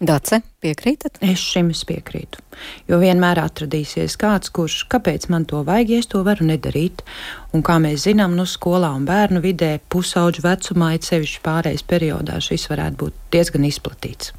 [0.00, 1.18] Dace, piekrītat?
[1.20, 2.40] Es šim es piekrītu.
[2.88, 7.04] Jo vienmēr atradīsies kāds, kurš, kāpēc man to vajag, ja es to varu nedarīt.
[7.52, 12.40] Un kā mēs zinām, nu, skolā un bērnu vidē, pusauģu vecumā, it sevišķi pārējais periodā,
[12.40, 14.32] šis varētu būt diezgan izplatīts.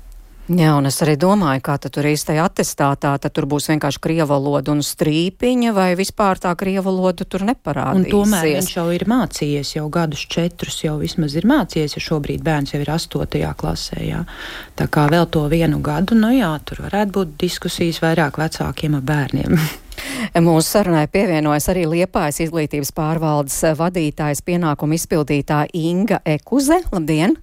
[0.49, 4.73] Jā, un es arī domāju, kā tur īstajā attestātā, tad tur būs vienkārši krieva valoda
[4.73, 8.10] un strīpiņa, vai vispār tā krieva valoda tur neparādīsies.
[8.10, 12.41] Un tomēr viņš jau ir mācījies, jau gadus četrus jau vismaz ir mācījies, ja šobrīd
[12.43, 14.01] bērns jau ir astotajā klasē.
[14.01, 14.23] Jā.
[14.75, 19.06] Tā kā vēl to vienu gadu, nu jā, tur varētu būt diskusijas vairāk vecākiem ar
[19.08, 19.60] bērniem.
[20.47, 26.82] Mūsu sarunai pievienojas arī Liepājas izglītības pārvaldes vadītājs pienākumu izpildītāja Inga Ekuze.
[26.91, 27.38] Labdien!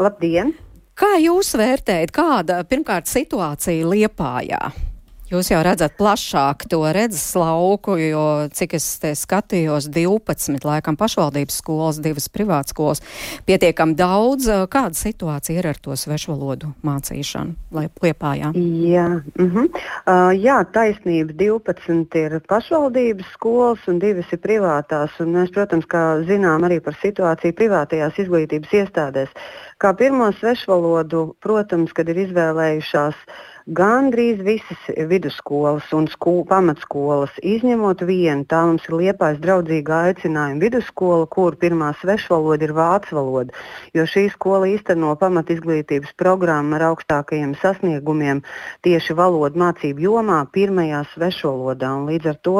[0.00, 0.52] Labdien!
[1.00, 4.89] Kā jūs vērtējat, kāda pirmkārt situācija Liepājā?
[5.30, 11.58] Jūs jau redzat plašāk to redzes lauku, jo, cik es te skatījos, 12 laikam pašvaldības
[11.60, 13.02] skolas, divas privātas skolas,
[13.46, 14.48] pietiekam daudz.
[14.72, 18.50] Kāda situācija ir ar to svešvalodu mācīšanu Liepājā?
[18.90, 19.68] Jā, uh -huh.
[19.70, 25.14] uh, jā, taisnība 12 ir pašvaldības skolas un divas ir privātās.
[25.20, 29.30] Un mēs, protams, kā zinām arī par situāciju privātajās izglītības iestādēs.
[29.78, 38.00] Kā pirmo svešvalodu, protams, kad ir izvēlējušās uh, Gandrīz visas vidusskolas un skū, pamatskolas, izņemot
[38.08, 43.52] vienu, tā mums ir liepais draudzīga aicinājuma vidusskola, kur pirmā svešvaloda ir vācu valoda.
[43.92, 48.40] Jo šī skola īsteno pamatizglītības programmu ar augstākajiem sasniegumiem
[48.86, 51.92] tieši valodu mācību jomā, pirmajā svešvalodā.
[52.00, 52.56] Un līdz ar to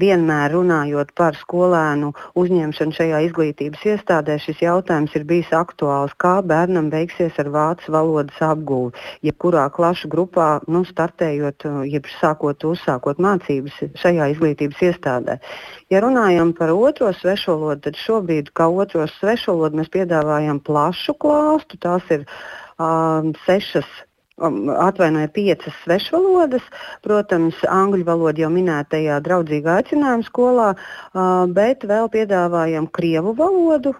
[0.00, 6.88] vienmēr runājot par skolēnu uzņemšanu šajā izglītības iestādē, šis jautājums ir bijis aktuāls, kā bērnam
[6.88, 8.96] veiksies ar vācu valodas apgūvi,
[9.28, 15.38] jebkurā klašu grupā nu, startējot, jeb sākot, uzsākot mācības šajā izglītības iestādē.
[15.92, 21.80] Ja runājam par otro svešvalodu, tad šobrīd kā otro svešvalodu mēs piedāvājam plašu klāstu.
[21.82, 22.26] Tās ir
[22.78, 23.88] um, sešas
[24.38, 26.62] atvainoja piecas svešvalodas.
[27.02, 30.68] Protams, angļu valoda jau minētajā draudzīgā aicinājuma skolā,
[31.54, 33.94] bet vēl piedāvājam krievu valodu,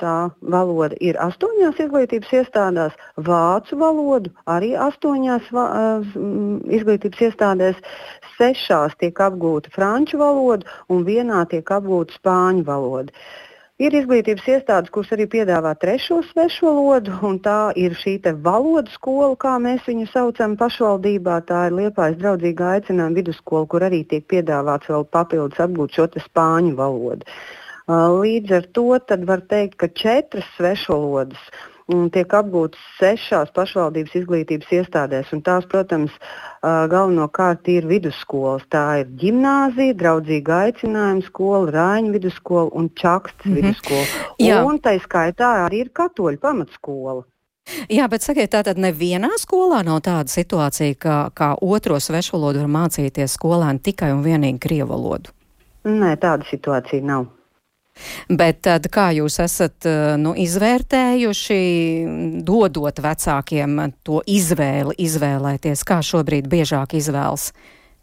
[0.00, 2.94] tā valoda ir astoņās izglītības iestādēs,
[3.28, 5.66] vācu valodu arī astoņās va,
[6.78, 7.82] izglītības iestādēs,
[8.38, 13.14] sešās tiek apgūta franču valoda un vienā tiek apgūta spāņu valoda.
[13.78, 19.36] Ir izglītības iestādes, kuras arī piedāvā trešo svešu valodu, un tā ir šī valodu skola,
[19.38, 21.36] kā mēs viņu saucam pašvaldībā.
[21.46, 26.74] Tā ir Liepājas draudzīga aicinājuma vidusskola, kur arī tiek piedāvāts vēl papildus apgūt šo spāņu
[26.74, 27.22] valodu.
[27.88, 28.86] Līdz ar to
[29.24, 31.40] var teikt, ka četras svešvalodas
[32.12, 35.30] tiek apgūtas sešās pašvaldības izglītības iestādēs.
[35.44, 36.12] Tās, protams,
[36.62, 38.66] galvenokārt ir vidusskolas.
[38.68, 43.56] Tā ir gimnāzija, draudzīga aicinājuma skola, Rāņa vidusskola un Čaksts mm -hmm.
[43.56, 44.06] vidusskola.
[44.38, 44.60] Jā.
[44.64, 47.24] Un tā skaitā arī ir katoļu pamatskola.
[47.88, 53.36] Jā, bet sakiet, tātad nevienā skolā nav tāda situācija, ka kā otro svešvalodu var mācīties
[53.36, 55.30] skolēni tikai un vienīgi krievu valodu?
[55.84, 57.37] Nē, tāda situācija nav.
[58.28, 61.60] Bet tad kā jūs esat eh, nu, izvērtējuši,
[62.46, 67.52] dodot vecākiem to izvēli, izvēlēties, kā šobrīd biežāk izvēlas?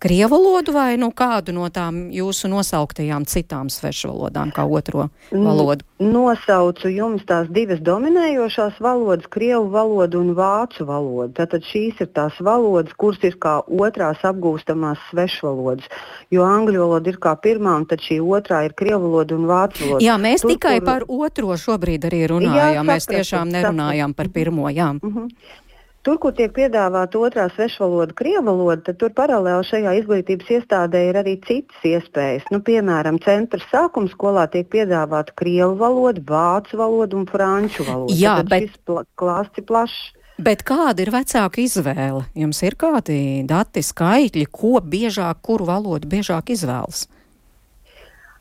[0.05, 5.81] Krievu valodu vai nu, kādu no tām jūsu nosauktajām citām svešvalodām, kā otro valodu?
[5.97, 11.31] Nosaucu jums tās divas dominējošās valodas, krievu valodu un vācu valodu.
[11.39, 15.89] Tātad šīs ir tās valodas, kuras ir kā otrās apgūstamās svešvalodas.
[16.29, 19.87] Jo angļu valoda ir kā pirmā, un tad šī otrā ir krievu valoda un vācu
[19.87, 20.05] valoda.
[20.05, 20.89] Jā, mēs Tur, tikai kur...
[20.91, 22.61] par otro šobrīd arī runājām.
[22.61, 24.21] Jā, saprat, mēs tiešām nerunājam saprat.
[24.21, 24.69] par pirmo.
[24.69, 24.93] Jā.
[25.01, 25.25] Uh mhm.
[25.25, 25.61] -huh.
[26.05, 31.17] Tur, kur tiek piedāvāta otrā svešvaloda, krievu valoda, tad tur paralēli šajā izglītības iestādē ir
[31.17, 32.45] arī citas iespējas.
[32.53, 38.13] Nu, piemēram, centra sākuma skolā tiek piedāvāta krievu valoda, vācu valoda un franču valoda.
[38.13, 38.77] Jā, tad bet...
[38.85, 39.97] pla klāsts ir plašs.
[40.45, 42.25] Bet kāda ir vecāka izvēle?
[42.37, 43.17] Jums ir kādi
[43.49, 47.07] dati, skaitļi, ko biežāk, kuru valodu biežāk izvēlas?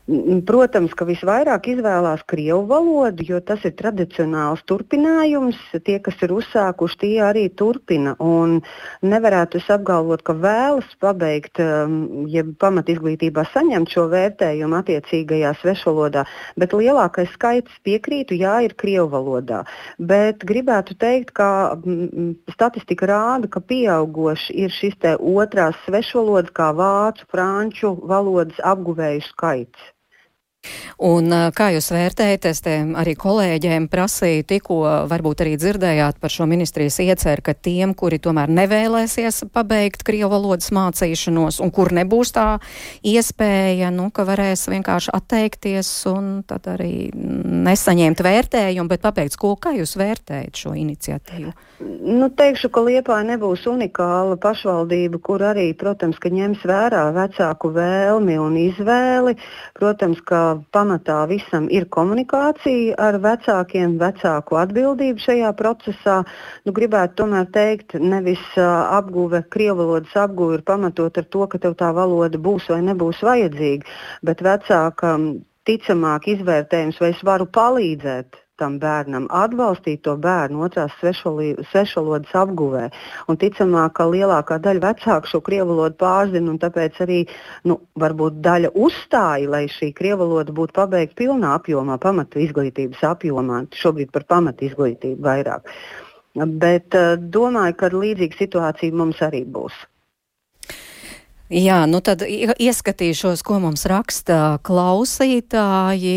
[0.04, 5.56] Protams, ka visvairāk izvēlās krievu valodu, jo tas ir tradicionāls turpinājums.
[5.86, 8.12] Tie, kas ir uzsākuši, tie arī turpina.
[8.20, 8.58] Un
[9.00, 16.26] nevarētu es apgalvot, ka vēlas pabeigt, um, ja pamat izglītībā saņemt šo vērtējumu attiecīgajā svešvalodā,
[16.60, 19.62] bet lielākais skaits piekrītu, jā, ir krievu valodā.
[19.96, 21.48] Bet gribētu teikt, ka
[22.52, 29.93] statistika rāda, ka pieaugoši ir šis otrās svešvalodas, kā vācu, franču valodas apguvēju skaits.
[31.04, 36.46] Un kā jūs vērtējat, es te arī kolēģiem prasīju, tikko varbūt arī dzirdējāt par šo
[36.50, 42.46] ministrijas ieceru, ka tiem, kuri tomēr nevēlēsies pabeigt Krievu valodas mācīšanos un kur nebūs tā
[43.06, 49.60] iespēja, nu, ka varēs vienkārši atteikties un tad arī nesaņemt vērtējumu, bet pabeigt skolu.
[49.64, 51.52] Kā jūs vērtējat šo iniciatīvu?
[51.84, 58.56] Nu, teikšu, ka Liepāja nebūs unikāla pašvaldība, kur arī, protams, ņems vērā vecāku vēlmi un
[58.60, 59.34] izvēli.
[59.76, 66.20] Protams, ka pamatā visam ir komunikācija ar vecākiem, vecāku atbildību šajā procesā.
[66.66, 71.62] Nu, gribētu tomēr teikt, nevis uh, apguve, krievu valodas apguve ir pamatot ar to, ka
[71.66, 75.28] tev tā valoda būs vai nebūs vajadzīga, bet vecākam
[75.64, 82.84] ticamāk izvērtējums, vai es varu palīdzēt tam bērnam, atbalstīt to bērnu otrās svešvalodas apguvē.
[83.30, 87.20] Un ticamāk, ka lielākā daļa vecāku šo krievu valodu pārzina, un tāpēc arī
[87.70, 93.64] nu, varbūt daļa uzstāja, lai šī krievu valoda būtu pabeigta pilnā apjomā, pamatu izglītības apjomā,
[93.74, 95.74] šobrīd par pamatu izglītību vairāk.
[96.34, 99.74] Bet uh, domāju, ka līdzīga situācija mums arī būs.
[101.52, 106.14] Jā, nu tad ieskatīšos, ko mums raksta klausītāji.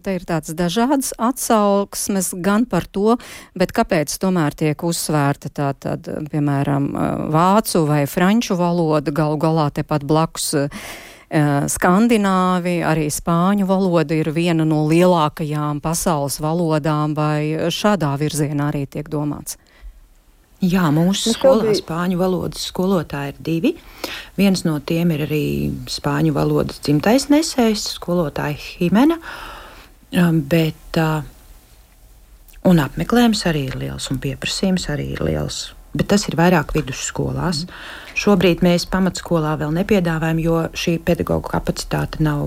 [0.00, 3.18] Te ir tāds dažādas atsauksmes gan par to,
[3.52, 6.88] bet kāpēc tomēr tiek uzsvērta tā tad, piemēram,
[7.28, 10.54] vācu vai franču valoda, galu galā tepat blakus.
[11.30, 19.12] Skandināvi, arī spāņu valoda ir viena no lielākajām pasaules valodām, vai šādā virzienā arī tiek
[19.12, 19.60] domāts?
[20.60, 23.70] Jā, mūsu nu, skolā spāņu valodas skolotāji ir divi.
[24.36, 25.44] Viens no tiem ir arī
[25.88, 29.16] spāņu valodas dzimtais nesējs, skolotāja Himena.
[30.10, 31.22] Um, bet, uh,
[32.68, 35.70] un apmeklējums arī ir liels, un pieprasījums arī ir liels.
[35.96, 37.64] Bet tas ir vairāk vidusskolās.
[37.64, 38.09] Mm.
[38.18, 42.46] Šobrīd mēs pamatskolā vēl nepiedāvājam, jo šī pedagoģa kapacitāte nav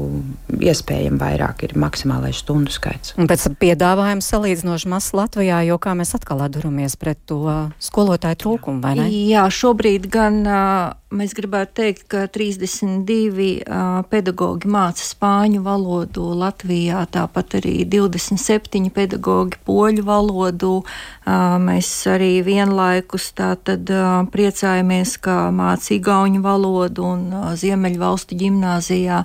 [0.59, 3.15] iespējama vairāk, ir maksimālais stundu skaits.
[3.19, 7.41] Un pēc piedāvājuma salīdzinoši mazs Latvijā, jo kā mēs atkal atduramies pret to
[7.83, 9.07] skolotāju trūkumu, vai ne?
[9.11, 17.03] Jā, šobrīd gan uh, mēs gribētu teikt, ka 32 uh, pedagoģi māca spāņu valodu Latvijā,
[17.13, 20.73] tāpat arī 27 pedagoģi poļu valodu.
[20.81, 29.23] Uh, mēs arī vienlaikus tātad uh, priecājamies, ka māca igauņu valodu, un Ziemeļvalstu ģimnāzijā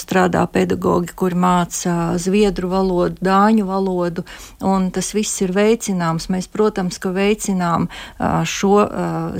[0.00, 4.24] strādā pedagoģi, kuri māca zviedru valodu, dāņu valodu,
[4.64, 6.28] un tas viss ir veicināms.
[6.32, 7.88] Mēs, protams, ka veicinām
[8.48, 8.74] šo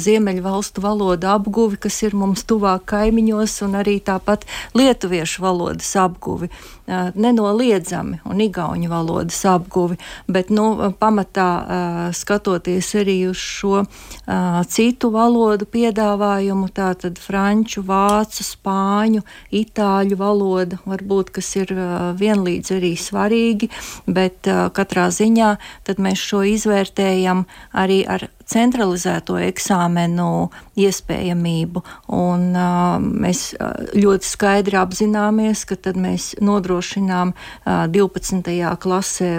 [0.00, 4.46] Ziemeļvalstu valodu apguvi, kas ir mums tuvāk kaimiņos, un arī tāpat
[4.78, 6.50] lietuviešu valodas apguvi
[6.86, 9.96] nenoliedzami un igauņu valodas apguvi,
[10.28, 13.84] bet nu, pamatā skatoties arī uz šo
[14.70, 21.74] citu valodu piedāvājumu, tātad franču, vācu, spāņu, itāļu valoda, varbūt, kas ir
[22.20, 23.70] vienlīdz arī svarīgi,
[24.06, 25.54] bet katrā ziņā
[25.88, 31.82] tad mēs šo izvērtējam arī ar centralizēto eksāmenu iespējamību.
[32.14, 33.52] Un, uh, mēs
[33.94, 38.52] ļoti skaidri apzināmies, ka tad mēs nodrošinām uh, 12.
[38.82, 39.30] klasē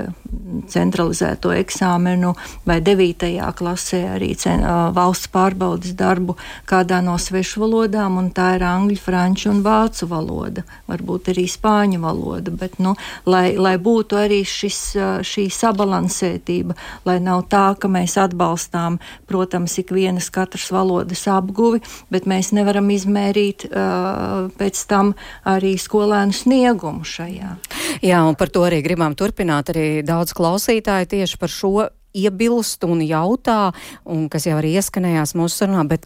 [0.71, 2.33] centralizēto eksāmenu
[2.67, 3.29] vai 9.
[3.55, 6.37] klasē arī cen, uh, valsts pārbaudas darbu
[6.69, 12.01] kādā no svešu valodām, un tā ir angļu, franču un vācu valoda, varbūt arī spāņu
[12.03, 12.95] valoda, bet, nu,
[13.27, 14.81] lai, lai būtu arī šis,
[15.25, 16.75] šī sabalansētība,
[17.07, 22.89] lai nav tā, ka mēs atbalstām vērtējam, protams, ikvienas katras valodas apguvi, bet mēs nevaram
[22.89, 27.58] izmērīt uh, pēc tam arī skolēnu sniegumu šajā.
[28.03, 29.69] Jā, un par to arī gribam turpināt.
[29.69, 33.73] Arī daudz klausītāju tieši par šo iebilst un jautā,
[34.05, 36.05] un kas jau arī ieskanējās mūsu sarunā, bet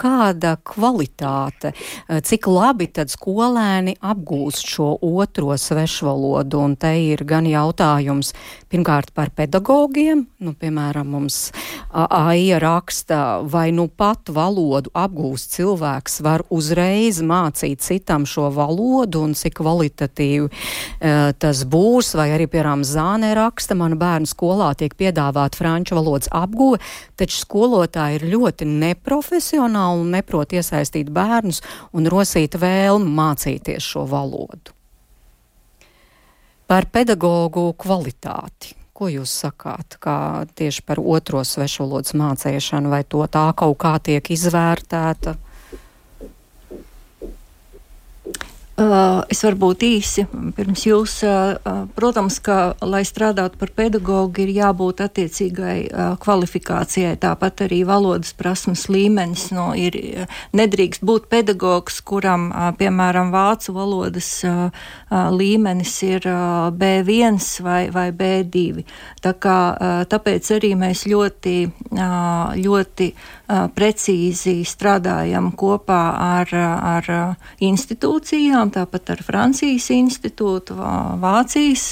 [0.00, 7.48] kāda kvalitāte, uh, cik labi tad skolēni apgūst šo otro svešvalodu, un te ir gan
[7.48, 8.32] jautājums
[8.70, 11.38] pirmkārt par pedagogiem, nu, piemēram, mums
[11.90, 19.34] AIA raksta, vai nu pat valodu apgūst cilvēks var uzreiz mācīt citam šo valodu un
[19.38, 25.58] cik kvalitatīvi uh, tas būs, vai arī, piemēram, Zānē raksta, mana bērnu skolā tiek piedāvāt
[25.58, 26.80] franču valodas apguve,
[27.18, 31.62] taču skolotāji ir ļoti neprofesionāli un neprot iesaistīt bērnus
[31.96, 34.76] un rosīt vēlmu mācīties šo valodu.
[36.70, 38.76] Par pedagoģu kvalitāti.
[39.00, 44.28] Ko jūs sakāt, kā tieši par otro svešvalodas mācīšanu, vai to tā kaut kā tiek
[44.36, 45.32] izvērtēta?
[45.32, 45.50] Uh,
[48.80, 50.24] es varbūt īsi
[50.56, 51.14] pirms jūs,
[51.96, 55.76] protams, ka, lai strādātu par pedagogu, ir jābūt attiecīgai
[56.22, 59.50] kvalifikācijai, tāpat arī valodas prasmes līmenis.
[59.52, 59.98] No, ir,
[60.56, 62.48] nedrīkst būt pedagogs, kuram,
[62.80, 64.30] piemēram, vācu valodas
[65.10, 66.28] līmenis ir
[66.80, 68.86] B1 vai, vai B2.
[69.20, 69.58] Tā kā,
[70.08, 71.56] tāpēc arī mēs ļoti,
[72.64, 73.12] ļoti
[73.74, 76.00] precīzi strādājam kopā
[76.40, 77.10] ar, ar
[77.62, 80.76] institūcijām, tāpat ar Francijas institūtu,
[81.22, 81.86] Vācijas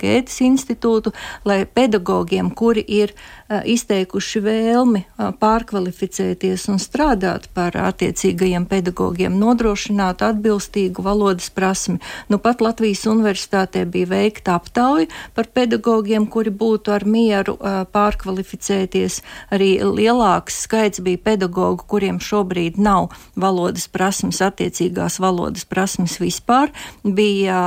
[0.00, 1.12] Gētas institūtu,
[1.44, 3.14] lai pedagogiem, kuri ir
[3.48, 5.02] izteikuši vēlmi
[5.40, 11.98] pārkvalificēties un strādāt par attiecīgajiem pedagogiem, nodrošināt atbilstīgu valodas prasmi.
[12.32, 17.58] Nu, pat Latvijas universitātē bija veikta aptauja par pedagogiem, kuri būtu ar mieru
[17.92, 19.20] pārkvalificēties.
[19.52, 26.72] Arī lielāks skaits bija pedagogu, kuriem šobrīd nav valodas prasmes, attiecīgās valodas prasmes vispār.
[27.04, 27.60] Bija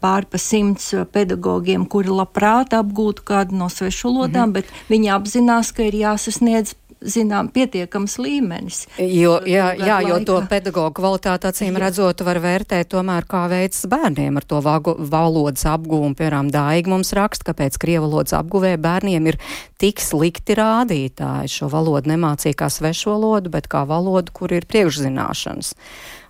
[0.00, 4.52] pāri pa simts pedagogiem, kuri labprāt apgūtu kādu no svešvalodām, mm -hmm.
[4.52, 8.82] bet viņi apzinās, ka ir jāsasniedz zinām, pietiekams līmenis.
[9.00, 11.82] Jo, jā, jā, jo to pedagoģu kvalitāti acīm jā.
[11.86, 16.12] redzot var vērtēt tomēr kā veids bērniem ar to vagu, valodas apgūmu.
[16.18, 19.40] Piemēram, Dāigi mums raksta, ka pēc krievu valodas apguvē bērniem ir
[19.80, 21.52] tik slikti rādītāji.
[21.56, 25.74] Šo valodu nemācīja kā svešu valodu, bet kā valodu, kur ir priekšzināšanas.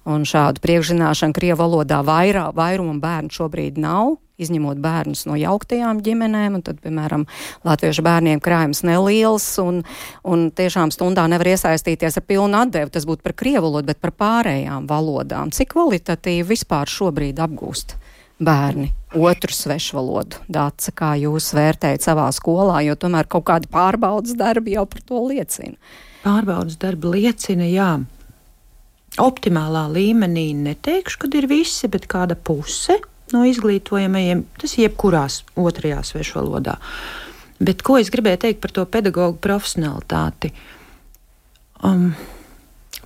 [0.09, 6.59] Un šādu priekšzināšanu krievu valodā vairā, vairumam bērnu šobrīd nav izņemot bērnus no jauktajām ģimenēm,
[6.59, 7.27] un tad, piemēram,
[7.67, 9.83] latviešu bērniem krājums neliels, un,
[10.25, 12.93] un tiešām stundā nevar iesaistīties ar pilnu atdevi.
[12.95, 15.53] Tas būtu par krievu valodu, bet par pārējām valodām.
[15.55, 17.99] Cik kvalitatīvi vispār šobrīd apgūst?
[18.41, 18.89] Bērni
[19.21, 20.39] otru svešu valodu.
[20.49, 25.21] Dāca, kā jūs vērtējat savā skolā, jo tomēr kaut kādi pārbaudas darbi jau par to
[25.29, 25.77] liecina.
[26.25, 27.91] Pārbaudas darbi liecina, jā,
[29.19, 33.01] optimālā līmenī neteikšu, kad ir visi, bet kāda puse
[33.35, 36.77] no izglītojamajiem, tas jebkurās otrajā svešvalodā.
[37.61, 40.51] Bet ko es gribēju teikt par to pedagoģu profesionalitāti?
[41.85, 42.11] Um,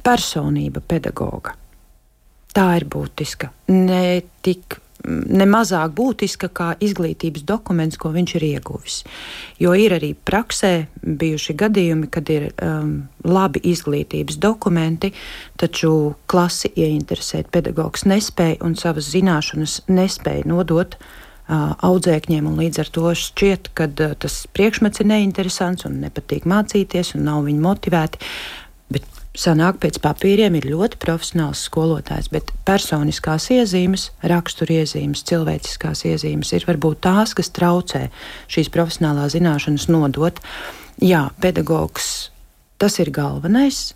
[0.04, 1.54] personība pedagoga.
[2.54, 3.50] Tā ir būtiska.
[3.74, 4.78] Ne tik
[5.08, 9.00] nemazāk būtiska kā izglītības dokuments, ko viņš ir ieguvis.
[9.60, 12.94] Jo ir arī praksē bijuši gadījumi, kad ir um,
[13.24, 15.12] labi izglītības dokumenti,
[15.60, 20.98] taču klasi ieinteresēt pedagogs nespēja un savas zināšanas nespēja nodot.
[21.44, 26.46] Uh, audzēkņiem, un līdz ar to šķiet, ka uh, tas priekšmets ir neinteresants un nepatīk
[26.48, 28.20] mācīties, un nav viņi motivēti.
[28.22, 28.63] Bet
[29.34, 37.02] sanāk pēc papīriem ir ļoti profesionāls skolotājs, bet personiskās iezīmes, raksturiezīmes, cilvēciskās iezīmes ir varbūt
[37.08, 38.06] tās, kas traucē
[38.52, 40.38] šīs profesionālās zināšanas nodot.
[41.02, 42.30] Jā, pedagogs
[42.78, 43.92] tas ir galvenais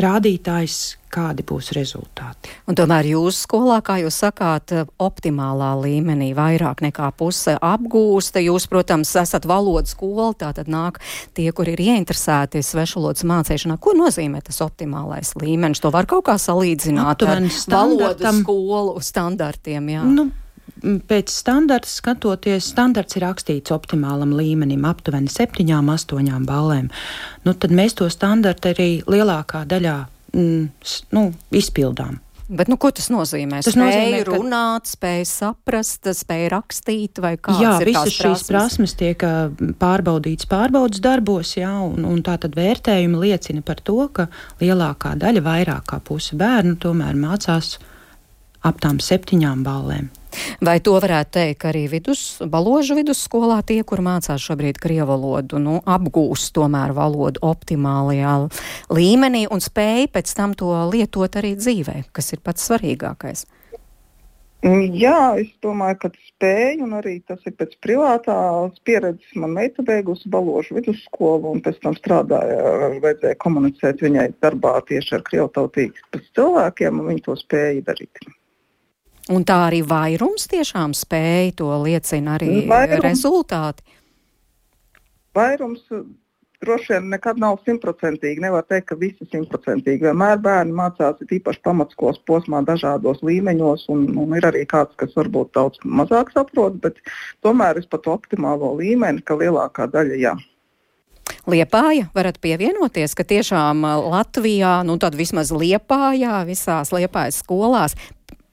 [0.00, 2.50] rādītājs, kādi būs rezultāti.
[2.70, 8.42] Un tomēr jūsu skolā, kā jūs sakāt, optimālā līmenī vairāk nekā puse apgūsta.
[8.42, 11.00] Jūs, protams, esat valodas skola, tātad nāk
[11.36, 13.78] tie, kur ir ieinteresēti svešvalodas mācīšanā.
[13.82, 15.82] Ko nozīmē tas optimālais līmenis?
[15.84, 19.92] To var kaut kā salīdzināt ar valodas skolu standartiem.
[19.96, 20.06] Jā.
[20.08, 20.30] Nu,
[20.82, 26.88] Pēc standarta skatoties, standarts ir rakstīts optimālam līmenim, aptuveni 7, 8 balēm.
[27.44, 29.96] Nu, tad mēs to standartu arī lielākā daļā
[30.34, 30.68] mm,
[31.16, 32.20] nu, izpildām.
[32.52, 33.62] Bet, nu, ko tas nozīmē?
[33.64, 34.32] Tas spēja nozīmē, ka...
[34.34, 37.54] runāt, spēja saprast, spēja rakstīt, vai kā?
[37.62, 39.22] Jā, visas šīs prasmes tiek
[39.80, 44.28] pārbaudītas pārbaudas darbos, jā, un, un tā tad vērtējumi liecina par to, ka
[44.60, 47.78] lielākā daļa, vairāk kā puse bērnu tomēr mācās
[48.62, 50.10] ap tām septiņām balēm.
[50.64, 55.78] Vai to varētu teikt, arī vidus, baložu vidusskolā tie, kur mācās šobrīd krievu valodu, nu,
[55.84, 58.36] apgūst tomēr valodu optimālajā
[58.92, 63.44] līmenī un spēj pēc tam to lietot arī dzīvē, kas ir pats svarīgākais?
[64.62, 69.32] Mm, jā, es domāju, ka spēju, un arī tas ir pēc privātās pieredzes.
[69.34, 75.26] Man meita beigusi baložu vidusskolu, un pēc tam strādāja, vajadzēja komunicēt viņai darbā tieši ar
[75.26, 78.22] krievtautīgas cilvēkiem, un viņa to spēja darīt.
[79.30, 83.84] Un tā arī vairums tiešām spēja, to liecina arī vairums, rezultāti.
[85.36, 85.84] Vairums
[86.62, 88.42] droši vien nekad nav simtprocentīgi.
[88.42, 90.06] Nevar teikt, ka visi simtprocentīgi.
[90.08, 95.52] Vienmēr bērni mācās īpaši pamatskolas posmā dažādos līmeņos, un, un ir arī kāds, kas varbūt
[95.58, 96.98] daudz mazāk saprot, bet
[97.46, 100.34] tomēr es pat optimālo līmeni, ka lielākā daļa jā.
[101.50, 107.96] Liepāja varat pievienoties, ka tiešām Latvijā, nu tad vismaz Liepājā, visās Liepājas skolās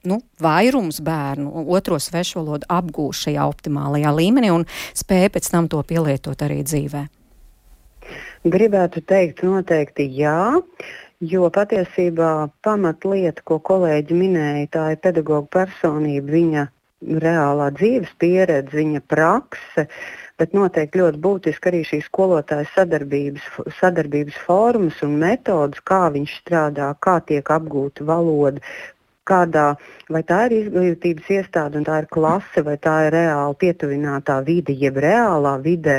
[0.04, 5.82] nu, vairums bērnu otro svešu valodu apgūst šajā optimālajā līmenī un spēja pēc tam to
[5.86, 7.06] pielietot arī dzīvē.
[8.50, 10.56] Gribētu teikt, noteikti jā.
[11.20, 16.62] Jo patiesībā pamatlieta, ko kolēģi minēja, tā ir pedagoģa personība, viņa
[17.00, 19.84] reālā dzīves pieredze, viņa prakse,
[20.40, 23.44] bet noteikti ļoti būtiski arī šīs skolotāja sadarbības,
[23.80, 28.64] sadarbības formas un metodas, kā viņš strādā, kā tiek apgūta valoda,
[29.30, 29.66] kādā,
[30.10, 34.74] vai tā ir izglītības iestāde un tā ir klase, vai tā ir reāli pietuvinātā vide,
[34.74, 35.98] jeb reālā vidē.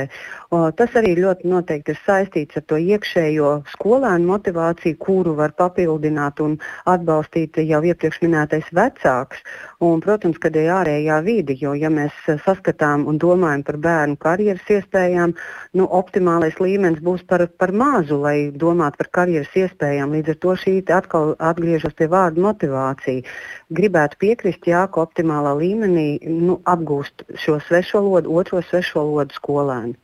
[0.52, 6.42] O, tas arī ļoti noteikti ir saistīts ar to iekšējo skolēnu motivāciju, kuru var papildināt
[6.44, 6.58] un
[6.92, 9.40] atbalstīt jau iepriekš minētais vecāks.
[9.82, 12.14] Un, protams, kad ir ārējā vide, jo ja mēs
[12.44, 15.32] saskatām un domājam par bērnu karjeras iespējām,
[15.74, 20.14] nu, optimālais līmenis būs par, par mazu, lai domātu par karjeras iespējām.
[20.14, 23.26] Līdz ar to šī atkal atgriežas pie vārda motivācija
[23.74, 29.98] gribētu piekrist, jā, ka optimālā līmenī nu, apgūst šo svešvalodu, otro svešvalodu skolēnu.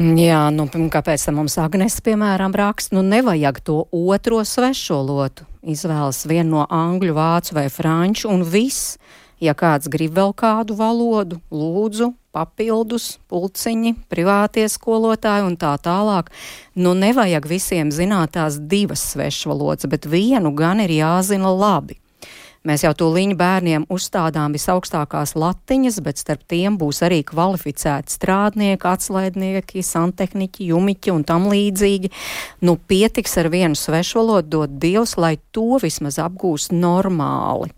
[0.00, 5.49] Jā, nu, kāpēc mums Agnēs, piemēram, raksta, nu nevajag to otro svešvalodu.
[5.60, 8.96] Izvēlas vienu no angļu, vācu vai franču un viss.
[9.40, 16.28] Ja kāds grib vēl kādu valodu, lūdzu, papildus, pulciņi, privātie skolotāji un tā tālāk.
[16.76, 21.99] Nu, nevajag visiem zināt tās divas svešvalodas, bet vienu gan ir jāzina labi.
[22.60, 29.80] Mēs jau tūlīt bērniem uzstādām visaugstākās latiņas, bet starp tiem būs arī kvalificēti strādnieki, atslaidnieki,
[29.80, 32.10] santehniķi, jumiķi un tam līdzīgi.
[32.60, 37.72] Nu, pietiks ar vienu svešvalodu dot Dievs, lai to vismaz apgūst normāli.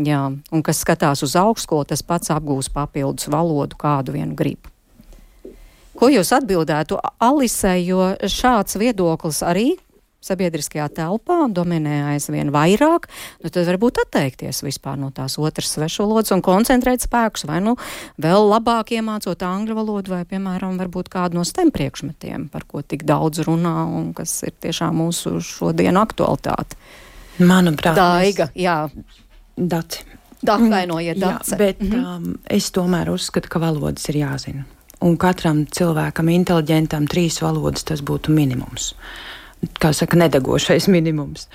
[0.00, 4.64] Jā, un kas skatās uz augstskolu, tas pats apgūs papildus valodu, kādu vien grib.
[6.00, 9.74] Ko jūs atbildētu Alisai, jo šāds viedoklis arī
[10.24, 13.08] sabiedriskajā telpā dominē aizvien vairāk,
[13.40, 17.76] nu tad varbūt atteikties vispār no tās otras svešvalodas un koncentrēt spēkus vai nu
[18.20, 23.06] vēl labāk iemācot angļu valodu vai, piemēram, varbūt kādu no STEM priekšmetiem, par ko tik
[23.08, 26.76] daudz runā un kas ir tiešām mūsu šodienu aktualitāte.
[27.40, 28.82] Manuprāt, Daiga, jā.
[29.56, 30.04] Daci.
[30.40, 31.52] Atvainojiet, daci.
[31.52, 32.16] Jā, bet mm -hmm.
[32.16, 34.64] um, es tomēr uzskatu, ka valodas ir jāzina.
[35.00, 38.94] Un katram cilvēkam, inteliģentam, trīs valodas tas būtu minimums.
[39.80, 41.48] Kā saka, nedegošais minimums.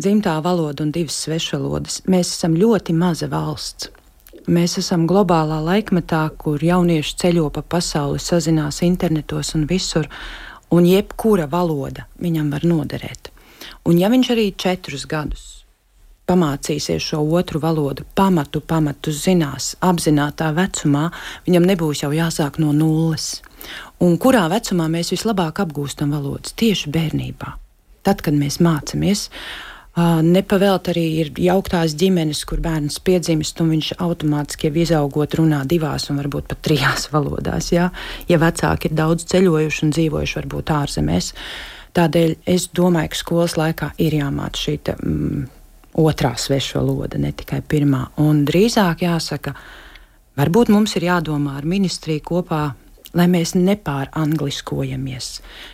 [0.00, 2.00] Dzimtā valoda un divas svešvalodas.
[2.08, 3.90] Mēs esam ļoti maza valsts.
[4.48, 10.08] Mēs esam globālā laikmetā, kur jaunieši ceļo pa pasauli, sazinās internetos un visur,
[10.72, 13.30] un jebkura valoda viņam var noderēt.
[13.84, 15.60] Un ja viņš arī četrus gadus
[16.30, 21.08] pamācīsies šo otru valodu, pamatu, pamatu zinās, apzinātā vecumā,
[21.46, 23.40] viņam nebūs jau jāsāk no nulles.
[24.00, 26.54] Un kurā vecumā mēs vislabāk apgūstam valodas?
[26.56, 27.56] Tieši bērnībā.
[28.06, 29.28] Tad, kad mēs mācāmies,
[29.98, 36.06] Nepavelt arī ir jauktās ģimenes, kur bērns piedzimst, un viņš automātiski jau izaugot runā divās
[36.12, 37.72] un varbūt pat trijās valodās.
[37.74, 37.88] Ja,
[38.30, 41.32] ja vecāki ir daudz ceļojuši un dzīvojuši varbūt ārzemēs.
[41.98, 45.42] Tādēļ es domāju, ka skolas laikā ir jāmāca šī mm,
[45.98, 48.04] otrā svešvaloda, ne tikai pirmā.
[48.22, 49.56] Un drīzāk jāsaka,
[50.38, 52.68] varbūt mums ir jādomā ar ministriju kopā.
[53.18, 55.28] Lai mēs nepārangliskojamies,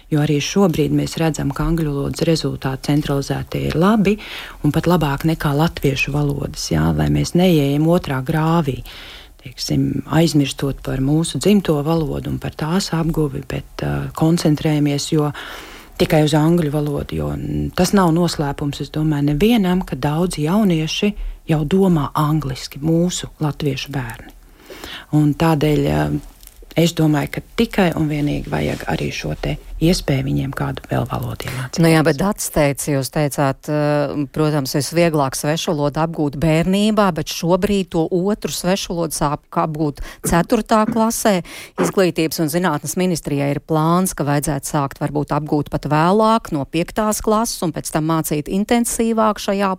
[0.09, 4.17] jo arī šobrīd mēs redzam, ka angļu valodas rezultāti centralizēti ir labi
[4.65, 6.71] un pat labāk nekā latviešu valodas.
[6.73, 8.79] Jā, lai mēs neieejam otrā grāvī,
[9.45, 15.49] teiksim, aizmirstot par mūsu dzimto valodu un par tās apguvi, bet uh, koncentrējamies, uh,
[16.01, 17.31] tikai uz angļu valodu.
[17.77, 21.13] Tas nav noslēpums, es domāju, nevienam, ka daudzi jaunieši
[21.51, 24.35] jau domā angliski, mūsu latviešu bērni.
[25.17, 26.17] Un tādēļ eh,
[26.77, 29.35] es domāju, ka tikai un vienīgi vajag arī šo
[29.83, 31.81] iespēju viņiem kādu vēl valodu iemācīt.
[31.85, 33.69] Nu jā, bet Dats teica, jūs teicāt,
[34.33, 41.35] protams, visvieglāk svešvalodu apgūt bērnībā, bet šobrīd to otru svešvalodu sāk apgūt ceturtā klasē.
[41.83, 47.21] Izglītības un zinātnes ministrijai ir plāns, ka vajadzētu sākt varbūt apgūt pat vēlāk no piektās
[47.25, 49.75] klases un pēc tam mācīt intensīvāk šajā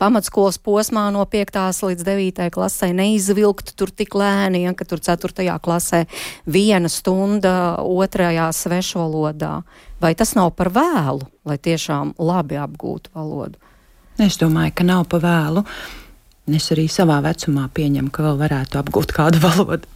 [0.00, 5.56] pamatskolas posmā no piektās līdz devītai klasē, neizvilkt tur tik lēni, ja, ka tur ceturtajā
[5.64, 6.04] klasē
[6.44, 9.62] viena stunda otrajā svešvalodā valodā.
[10.00, 13.58] Vai tas nav par vēlu, lai tiešām labi apgūtu valodu?
[14.18, 15.64] Es domāju, ka nav par vēlu.
[16.48, 19.86] Es arī savā vecumā pieņemu, ka vēl varētu apgūt kādu valodu.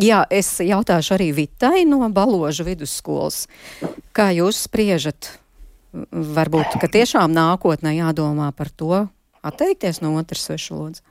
[0.00, 3.48] Jā, es jautāšu arī Vitai no Baloža vidusskolas.
[4.14, 5.38] Kā jūs spriežat?
[6.12, 9.08] Varbūt, ka tiešām nākotnē jādomā par to,
[9.42, 11.02] atteikties no otras svešvalodas?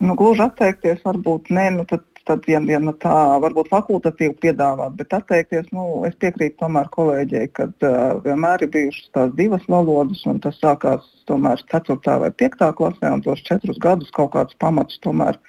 [0.00, 5.14] Nu, gluži atteikties, varbūt nē, nu tad tad ja nu tā varbūt fakultatīvi piedāvāt, bet
[5.16, 10.38] atteikties, nu, es piekrītu tomēr kolēģei, ka uh, vienmēr ir bijušas tās divas valodas, un
[10.44, 11.98] tas sākās tomēr 4.
[12.24, 12.68] vai 5.
[12.78, 15.40] klasē, un tos četrus gadus kaut kāds pamats tomēr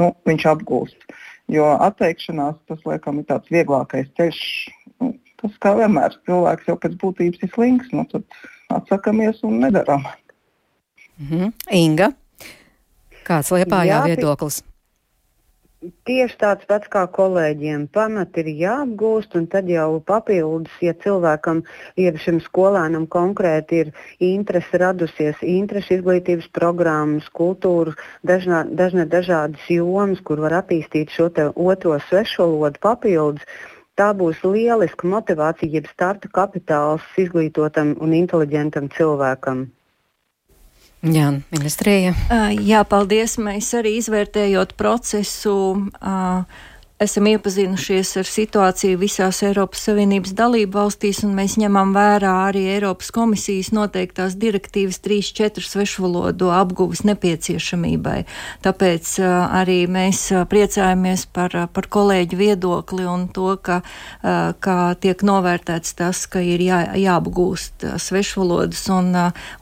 [0.00, 1.12] nu, viņš apgūst.
[1.52, 4.40] Jo atteikšanās tas, laikam, ir tāds vieglākais ceļš.
[5.02, 5.12] Nu,
[5.42, 8.24] tas kā vienmēr cilvēks jau pēc būtības ir slings, nu, tad
[8.72, 10.06] atsakamies un nedarām.
[11.20, 11.52] Mm -hmm.
[11.70, 12.12] Inga,
[13.26, 14.62] kāds liepājā viedoklis?
[15.82, 17.88] Tieši tāds pats kā kolēģiem.
[17.96, 21.64] Pamat ir jāapgūst, un tad jau papildus, ja cilvēkam,
[21.98, 23.90] ja šim skolēnam konkrēti ir
[24.22, 31.32] interese radusies, interese izglītības programmas, kultūras, dažnā, dažna dažādas jomas, kur var attīstīt šo
[31.66, 33.42] otro svešvalodu papildus.
[33.98, 39.66] Tā būs lieliska motivācija, jeb starta kapitāls izglītotam un inteliģentam cilvēkam.
[41.02, 42.12] Jā, ministrija.
[42.62, 43.34] Jā, paldies.
[43.42, 45.56] Mēs arī izvērtējot procesu.
[45.98, 46.44] Uh,
[47.02, 53.10] esam iepazinušies ar situāciju visās Eiropas Savienības dalību valstīs, un mēs ņemam vērā arī Eiropas
[53.14, 58.22] komisijas noteiktās direktīvas 3-4 svešvalodu apguves nepieciešamībai.
[58.64, 63.80] Tāpēc arī mēs priecājamies par, par kolēģu viedokli un to, ka,
[64.22, 69.10] ka tiek novērtēts tas, ka ir jā, jāapgūst svešvalodas un,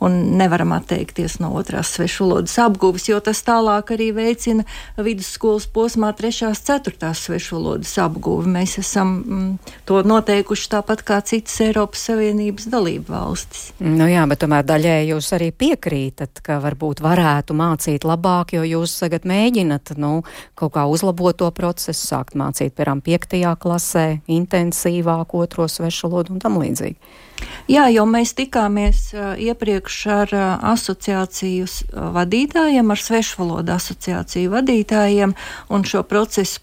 [0.05, 4.67] un nevaram atteikties no otrās svešvalodas apguves, jo tas tālāk arī veicina
[5.01, 6.99] vidusskolas posmā 3-4
[7.31, 8.51] svešvalodas apguvi.
[8.51, 13.71] Mēs esam mm, to noteikuši tāpat kā citas Eiropas Savienības dalību valstis.
[13.85, 18.99] Nu jā, bet tomēr daļēji jūs arī piekrītat, ka varbūt varētu mācīt labāk, jo jūs
[19.03, 20.21] tagad mēģinat nu,
[20.59, 26.59] kaut kā uzlabot to procesu, sākt mācīt, piemēram, piektajā klasē, intensīvāk otro svešvalodu un tam
[26.63, 27.29] līdzīgi.
[27.71, 30.33] Jā, jo mēs tikāmies iepriekš ar
[30.73, 31.69] asociāciju
[32.17, 35.35] vadītājiem, ar svešvalodu asociāciju vadītājiem,
[35.71, 36.61] un šo procesu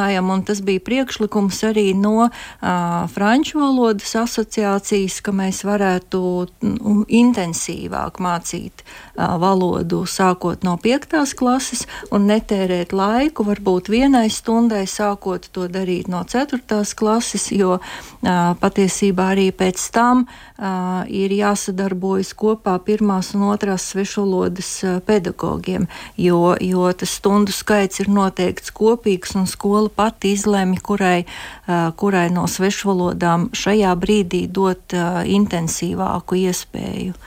[0.00, 6.20] pārunājam, un tas bija priekšlikums arī no uh, franču valodas asociācijas, ka mēs varētu
[6.62, 14.86] um, intensīvāk mācīt uh, valodu sākot no piektās klases un netērēt laiku, varbūt vienai stundai
[14.86, 21.32] sākot to darīt no ceturtās klases, jo uh, patiesībā arī pēc tam tiešām uh, ir
[21.34, 24.70] jāsadarbojas kopā pirmās un otrās svešvalodas
[25.08, 25.88] pedagogiem,
[26.20, 32.28] jo, jo tas stundu skaits ir noteikts kopīgs un skola pati izlemj, kurai, uh, kurai
[32.34, 37.18] no svešvalodām šajā brīdī dot uh, intensīvāku iespēju.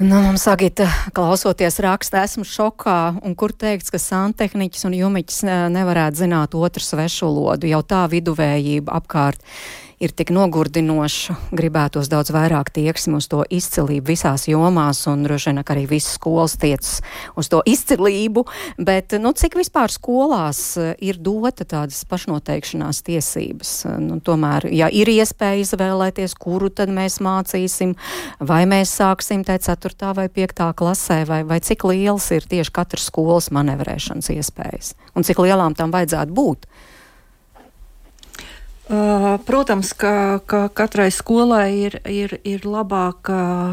[0.00, 5.42] Nu, mums Agita, klausoties rakstā, esmu šokā, un kur teikts, ka santehniķis un jumiķis
[5.74, 9.44] nevarētu zināt otru svešu valodu, jau tā viduvējība apkārt
[10.00, 11.36] ir tik nogurdinoša.
[11.56, 16.56] Gribētos daudz vairāk tieksmi uz to izcilību visās jomās, un droši vien arī visas skolas
[16.60, 17.00] tiecas
[17.38, 18.46] uz to izcilību.
[18.80, 23.74] Bet nu, cik vispār skolās eh, ir dota tādas pašnoteikšanās tiesības?
[24.00, 27.94] Nu, tomēr, ja ir iespēja izvēlēties, kuru tad mēs mācīsim,
[28.40, 30.14] vai mēs sāksim te 4.
[30.16, 30.64] vai 5.
[30.80, 35.92] klasē, vai, vai cik liels ir tieši katras skolas manevrēšanas iespējas, un cik lielām tam
[35.92, 36.70] vajadzētu būt?
[39.46, 43.28] Protams, ka, ka katrai skolai ir, ir, ir labāk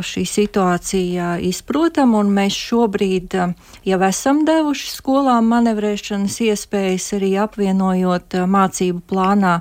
[0.05, 3.34] šī situācija izprotama, un mēs šobrīd
[3.89, 9.55] jau esam devuši skolām manevrēšanas iespējas, arī apvienojot mācību plānā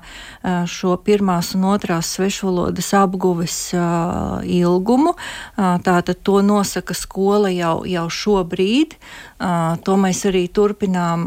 [0.69, 3.57] šo pirmās un otrās svešvalodas apguves
[4.45, 5.17] ilgumu.
[5.57, 8.99] Tātad to nosaka skola jau, jau šobrīd.
[9.37, 11.27] To mēs arī turpinām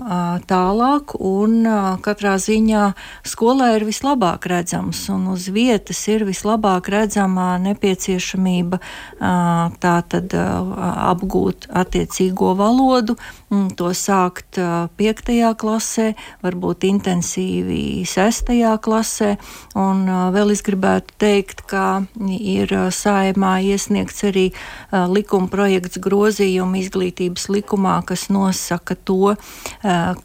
[0.49, 1.61] tālāk, un
[2.01, 2.85] katrā ziņā
[3.21, 8.79] skolā ir vislabāk redzams, un uz vietas ir vislabāk redzama nepieciešamība
[9.83, 13.13] tātad apgūt attiecīgo valodu,
[13.77, 14.57] to sākt
[14.97, 16.07] piektajā klasē,
[16.41, 19.35] varbūt intensīvi sestajā klasē,
[19.77, 21.85] un vēl es gribētu teikt, ka
[22.25, 24.49] ir saimā iesniegts arī
[25.13, 29.35] likuma projekts grozījumu izglītības likumā, kas nosaka to,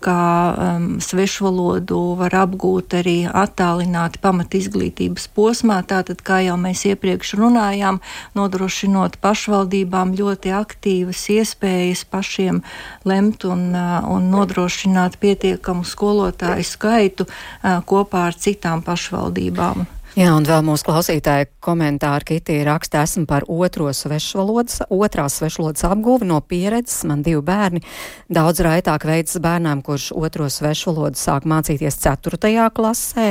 [0.05, 0.19] ka
[0.55, 5.81] um, svešvalodu var apgūt arī attālināti pamat izglītības posmā.
[5.89, 8.01] Tātad, kā jau mēs iepriekš runājām,
[8.39, 12.63] nodrošinot pašvaldībām ļoti aktīvas iespējas pašiem
[13.09, 17.29] lemt un, un nodrošināt pietiekamu skolotāju skaitu
[17.63, 19.87] kopā ar citām pašvaldībām.
[20.15, 26.29] Jā, un vēl mūsu klausītāja komentāri, Kitī raksta, esmu par otro svešvalodas, otrās svešvalodas apguvi
[26.31, 27.01] no pieredzes.
[27.11, 27.83] Man divi bērni.
[28.31, 33.29] Daudz raitāk veids bērnām, kurš otro svešvalodu sāk mācīties ceturtajā klasē,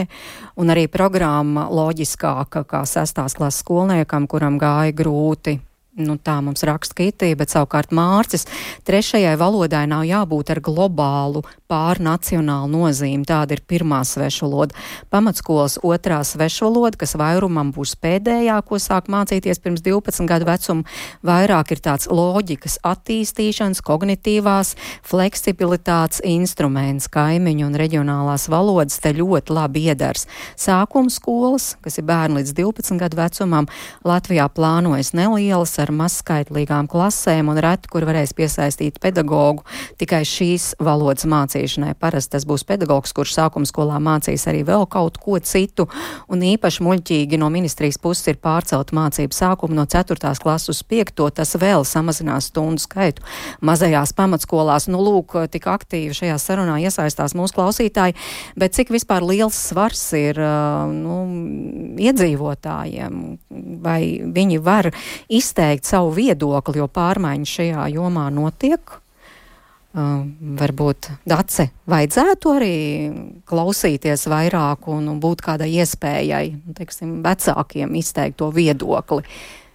[0.60, 5.62] un arī programma loģiskāka kā sestās klases skolniekam, kuram gāja grūti
[5.94, 8.48] Nu, tā mums raksta Kitija, bet savukārt Mārcis
[8.90, 13.28] trešajai valodai nav jābūt ar globālu pārnacionālu nozīmi.
[13.30, 14.74] Tāda ir pirmā svešvaloda.
[15.14, 20.96] Pamatskolas otrā svešvaloda, kas vairumam būs pēdējā, ko sāk mācīties pirms 12 gadu vecuma,
[21.30, 24.74] vairāk ir tāds loģikas attīstīšanas, kognitīvās
[25.06, 27.06] fleksibilitātes instruments.
[27.14, 30.26] Kaimiņu un reģionālās valodas te ļoti labi iedars.
[30.58, 33.70] Sākuma skolas, kas ir bērni līdz 12 gadu vecumam,
[34.02, 39.66] Latvijā plānojas nelielas ar mazskaitlīgām klasēm un reti, kur varēs piesaistīt pedagogu
[40.02, 41.94] tikai šīs valodas mācīšanai.
[42.00, 45.88] Parasti tas būs pedagogs, kurš sākuma skolā mācīs arī vēl kaut ko citu,
[46.32, 50.34] un īpaši muļķīgi no ministrijas puses ir pārcelt mācību sākumu no 4.
[50.44, 51.14] klases uz 5.
[51.36, 53.26] Tas vēl samazinās stundu skaitu
[53.62, 54.88] mazajās pamatskolās.
[54.92, 58.16] Nu, lūk, tik aktīvi šajā sarunā iesaistās mūsu klausītāji,
[58.60, 60.40] bet cik vispār liels svars ir
[60.94, 61.18] nu,
[62.04, 63.20] iedzīvotājiem,
[63.84, 64.02] vai
[64.34, 64.92] viņi var
[65.28, 69.00] izteikt izteikt savu viedokli, jo pārmaiņas šajā jomā notiek.
[69.94, 70.26] Uh,
[70.58, 72.78] varbūt dace vajadzētu arī
[73.46, 79.22] klausīties vairāk un, un būt kādai iespējai, teiksim, vecākiem izteikt to viedokli.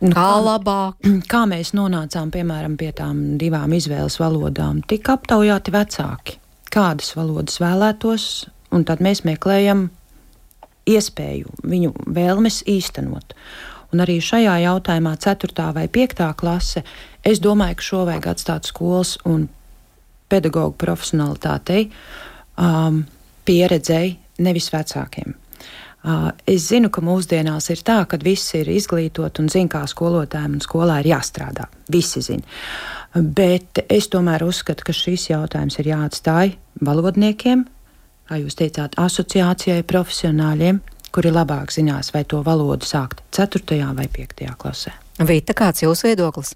[0.01, 0.99] Nu, kā labāk?
[1.33, 4.83] Kā mēs nonācām, piemēram, pie tām divām izvēles valodām?
[4.91, 6.39] Tika aptaujāti vecāki,
[6.75, 9.87] kādas valodas vēlētos, un tad mēs meklējam
[10.89, 13.39] iespēju viņu vēlmes īstenot.
[13.93, 15.69] Un arī šajā jautājumā, 4.
[15.73, 16.25] vai 5.
[16.37, 16.83] klase,
[17.25, 19.47] es domāju, ka šo vajag atstāt skolas un
[20.29, 21.87] pedagoģu profesionalitātei,
[22.61, 23.03] um,
[23.49, 25.33] pieredzēji, nevis vecākiem.
[25.99, 30.59] Uh, es zinu, ka mūsdienās ir tā, ka visi ir izglītoti un zina, kā skolotājiem
[30.59, 31.67] un skolā ir jāstrādā.
[31.91, 32.45] Visi zina.
[33.17, 36.53] Bet es tomēr uzskatu, ka šis jautājums ir jāatstāj
[36.85, 37.65] valodniekiem,
[38.29, 40.79] kā jūs teicāt, asociācijai, profesionāļiem,
[41.15, 43.83] kuri labāk zinās, vai to valodu sākt 4.
[43.99, 44.49] vai 5.
[44.59, 44.95] klasē.
[45.19, 46.55] Vīta, kāds ir jūsu viedoklis?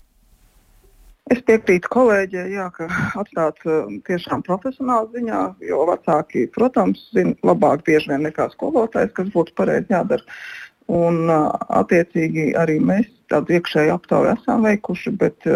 [1.31, 2.89] Es piekrītu kolēģiem, jā, ka
[3.21, 9.31] atstāt uh, tiešām profesionāli ziņā, jo vecāki, protams, zina labāk bieži vien nekā skolotājs, kas
[9.35, 10.27] būtu pareizi jādara.
[10.93, 11.31] Un,
[11.73, 15.47] attiecīgi, arī mēs tādu iekšēju aptauju esam veikuši, bet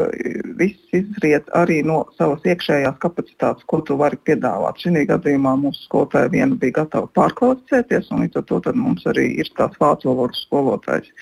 [0.57, 4.81] viss izriet arī no savas iekšējās kapacitātes, ko tu vari piedāvāt.
[4.81, 9.53] Šī gadījumā mūsu skolotāja viena bija gatava pārkvalificēties, un līdz ar to mums arī ir
[9.59, 11.13] tāds vācu valodas skolotājs.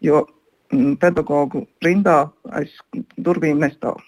[0.00, 0.24] Jo
[0.72, 2.20] pedagoģu rindā
[2.56, 2.72] aiz
[3.20, 4.00] durvīm nestāv.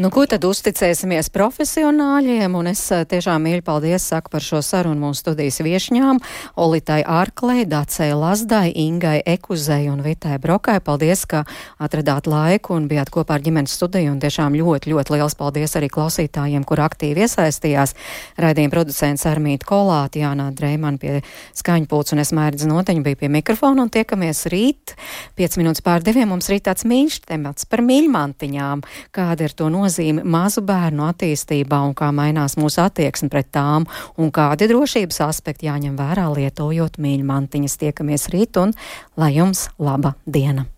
[0.00, 2.54] Nu, ko tad uzticēsimies profesionāļiem?
[2.56, 6.20] Un es eh, tiešām mīļi paldies saku par šo sarunu mūsu studijas viešņām-
[6.64, 10.78] Olitai Ārklei, Dacei Lazdai, Ingai Ekuzei un Vitai Brokai.
[10.80, 11.42] Paldies, ka
[11.82, 14.12] atradāt laiku un bijāt kopā ar ģimenes studiju.
[14.14, 17.94] Un tiešām ļoti, ļoti liels paldies arī klausītājiem, kur aktīvi iesaistījās.
[18.38, 21.20] Raidījuma producents Armīta Kolāta, Jānā Dreiman pie
[21.54, 24.96] skaņpults un es mērķis noteņu bija pie mikrofona un tiekamies rīt.
[25.36, 28.86] 5 minūtes pār diviem mums rīt tāds mīļš temats par mīļmantiņām.
[29.12, 30.24] Kāda ir to nozīme?
[30.24, 33.86] mazu bērnu attīstībā un kā mainās mūsu attieksme pret tām
[34.16, 37.78] un kādi drošības aspekti jāņem vērā lietojot mīļmantiņas.
[37.80, 38.76] Tiekamies rīt un
[39.20, 40.68] lai jums laba diena!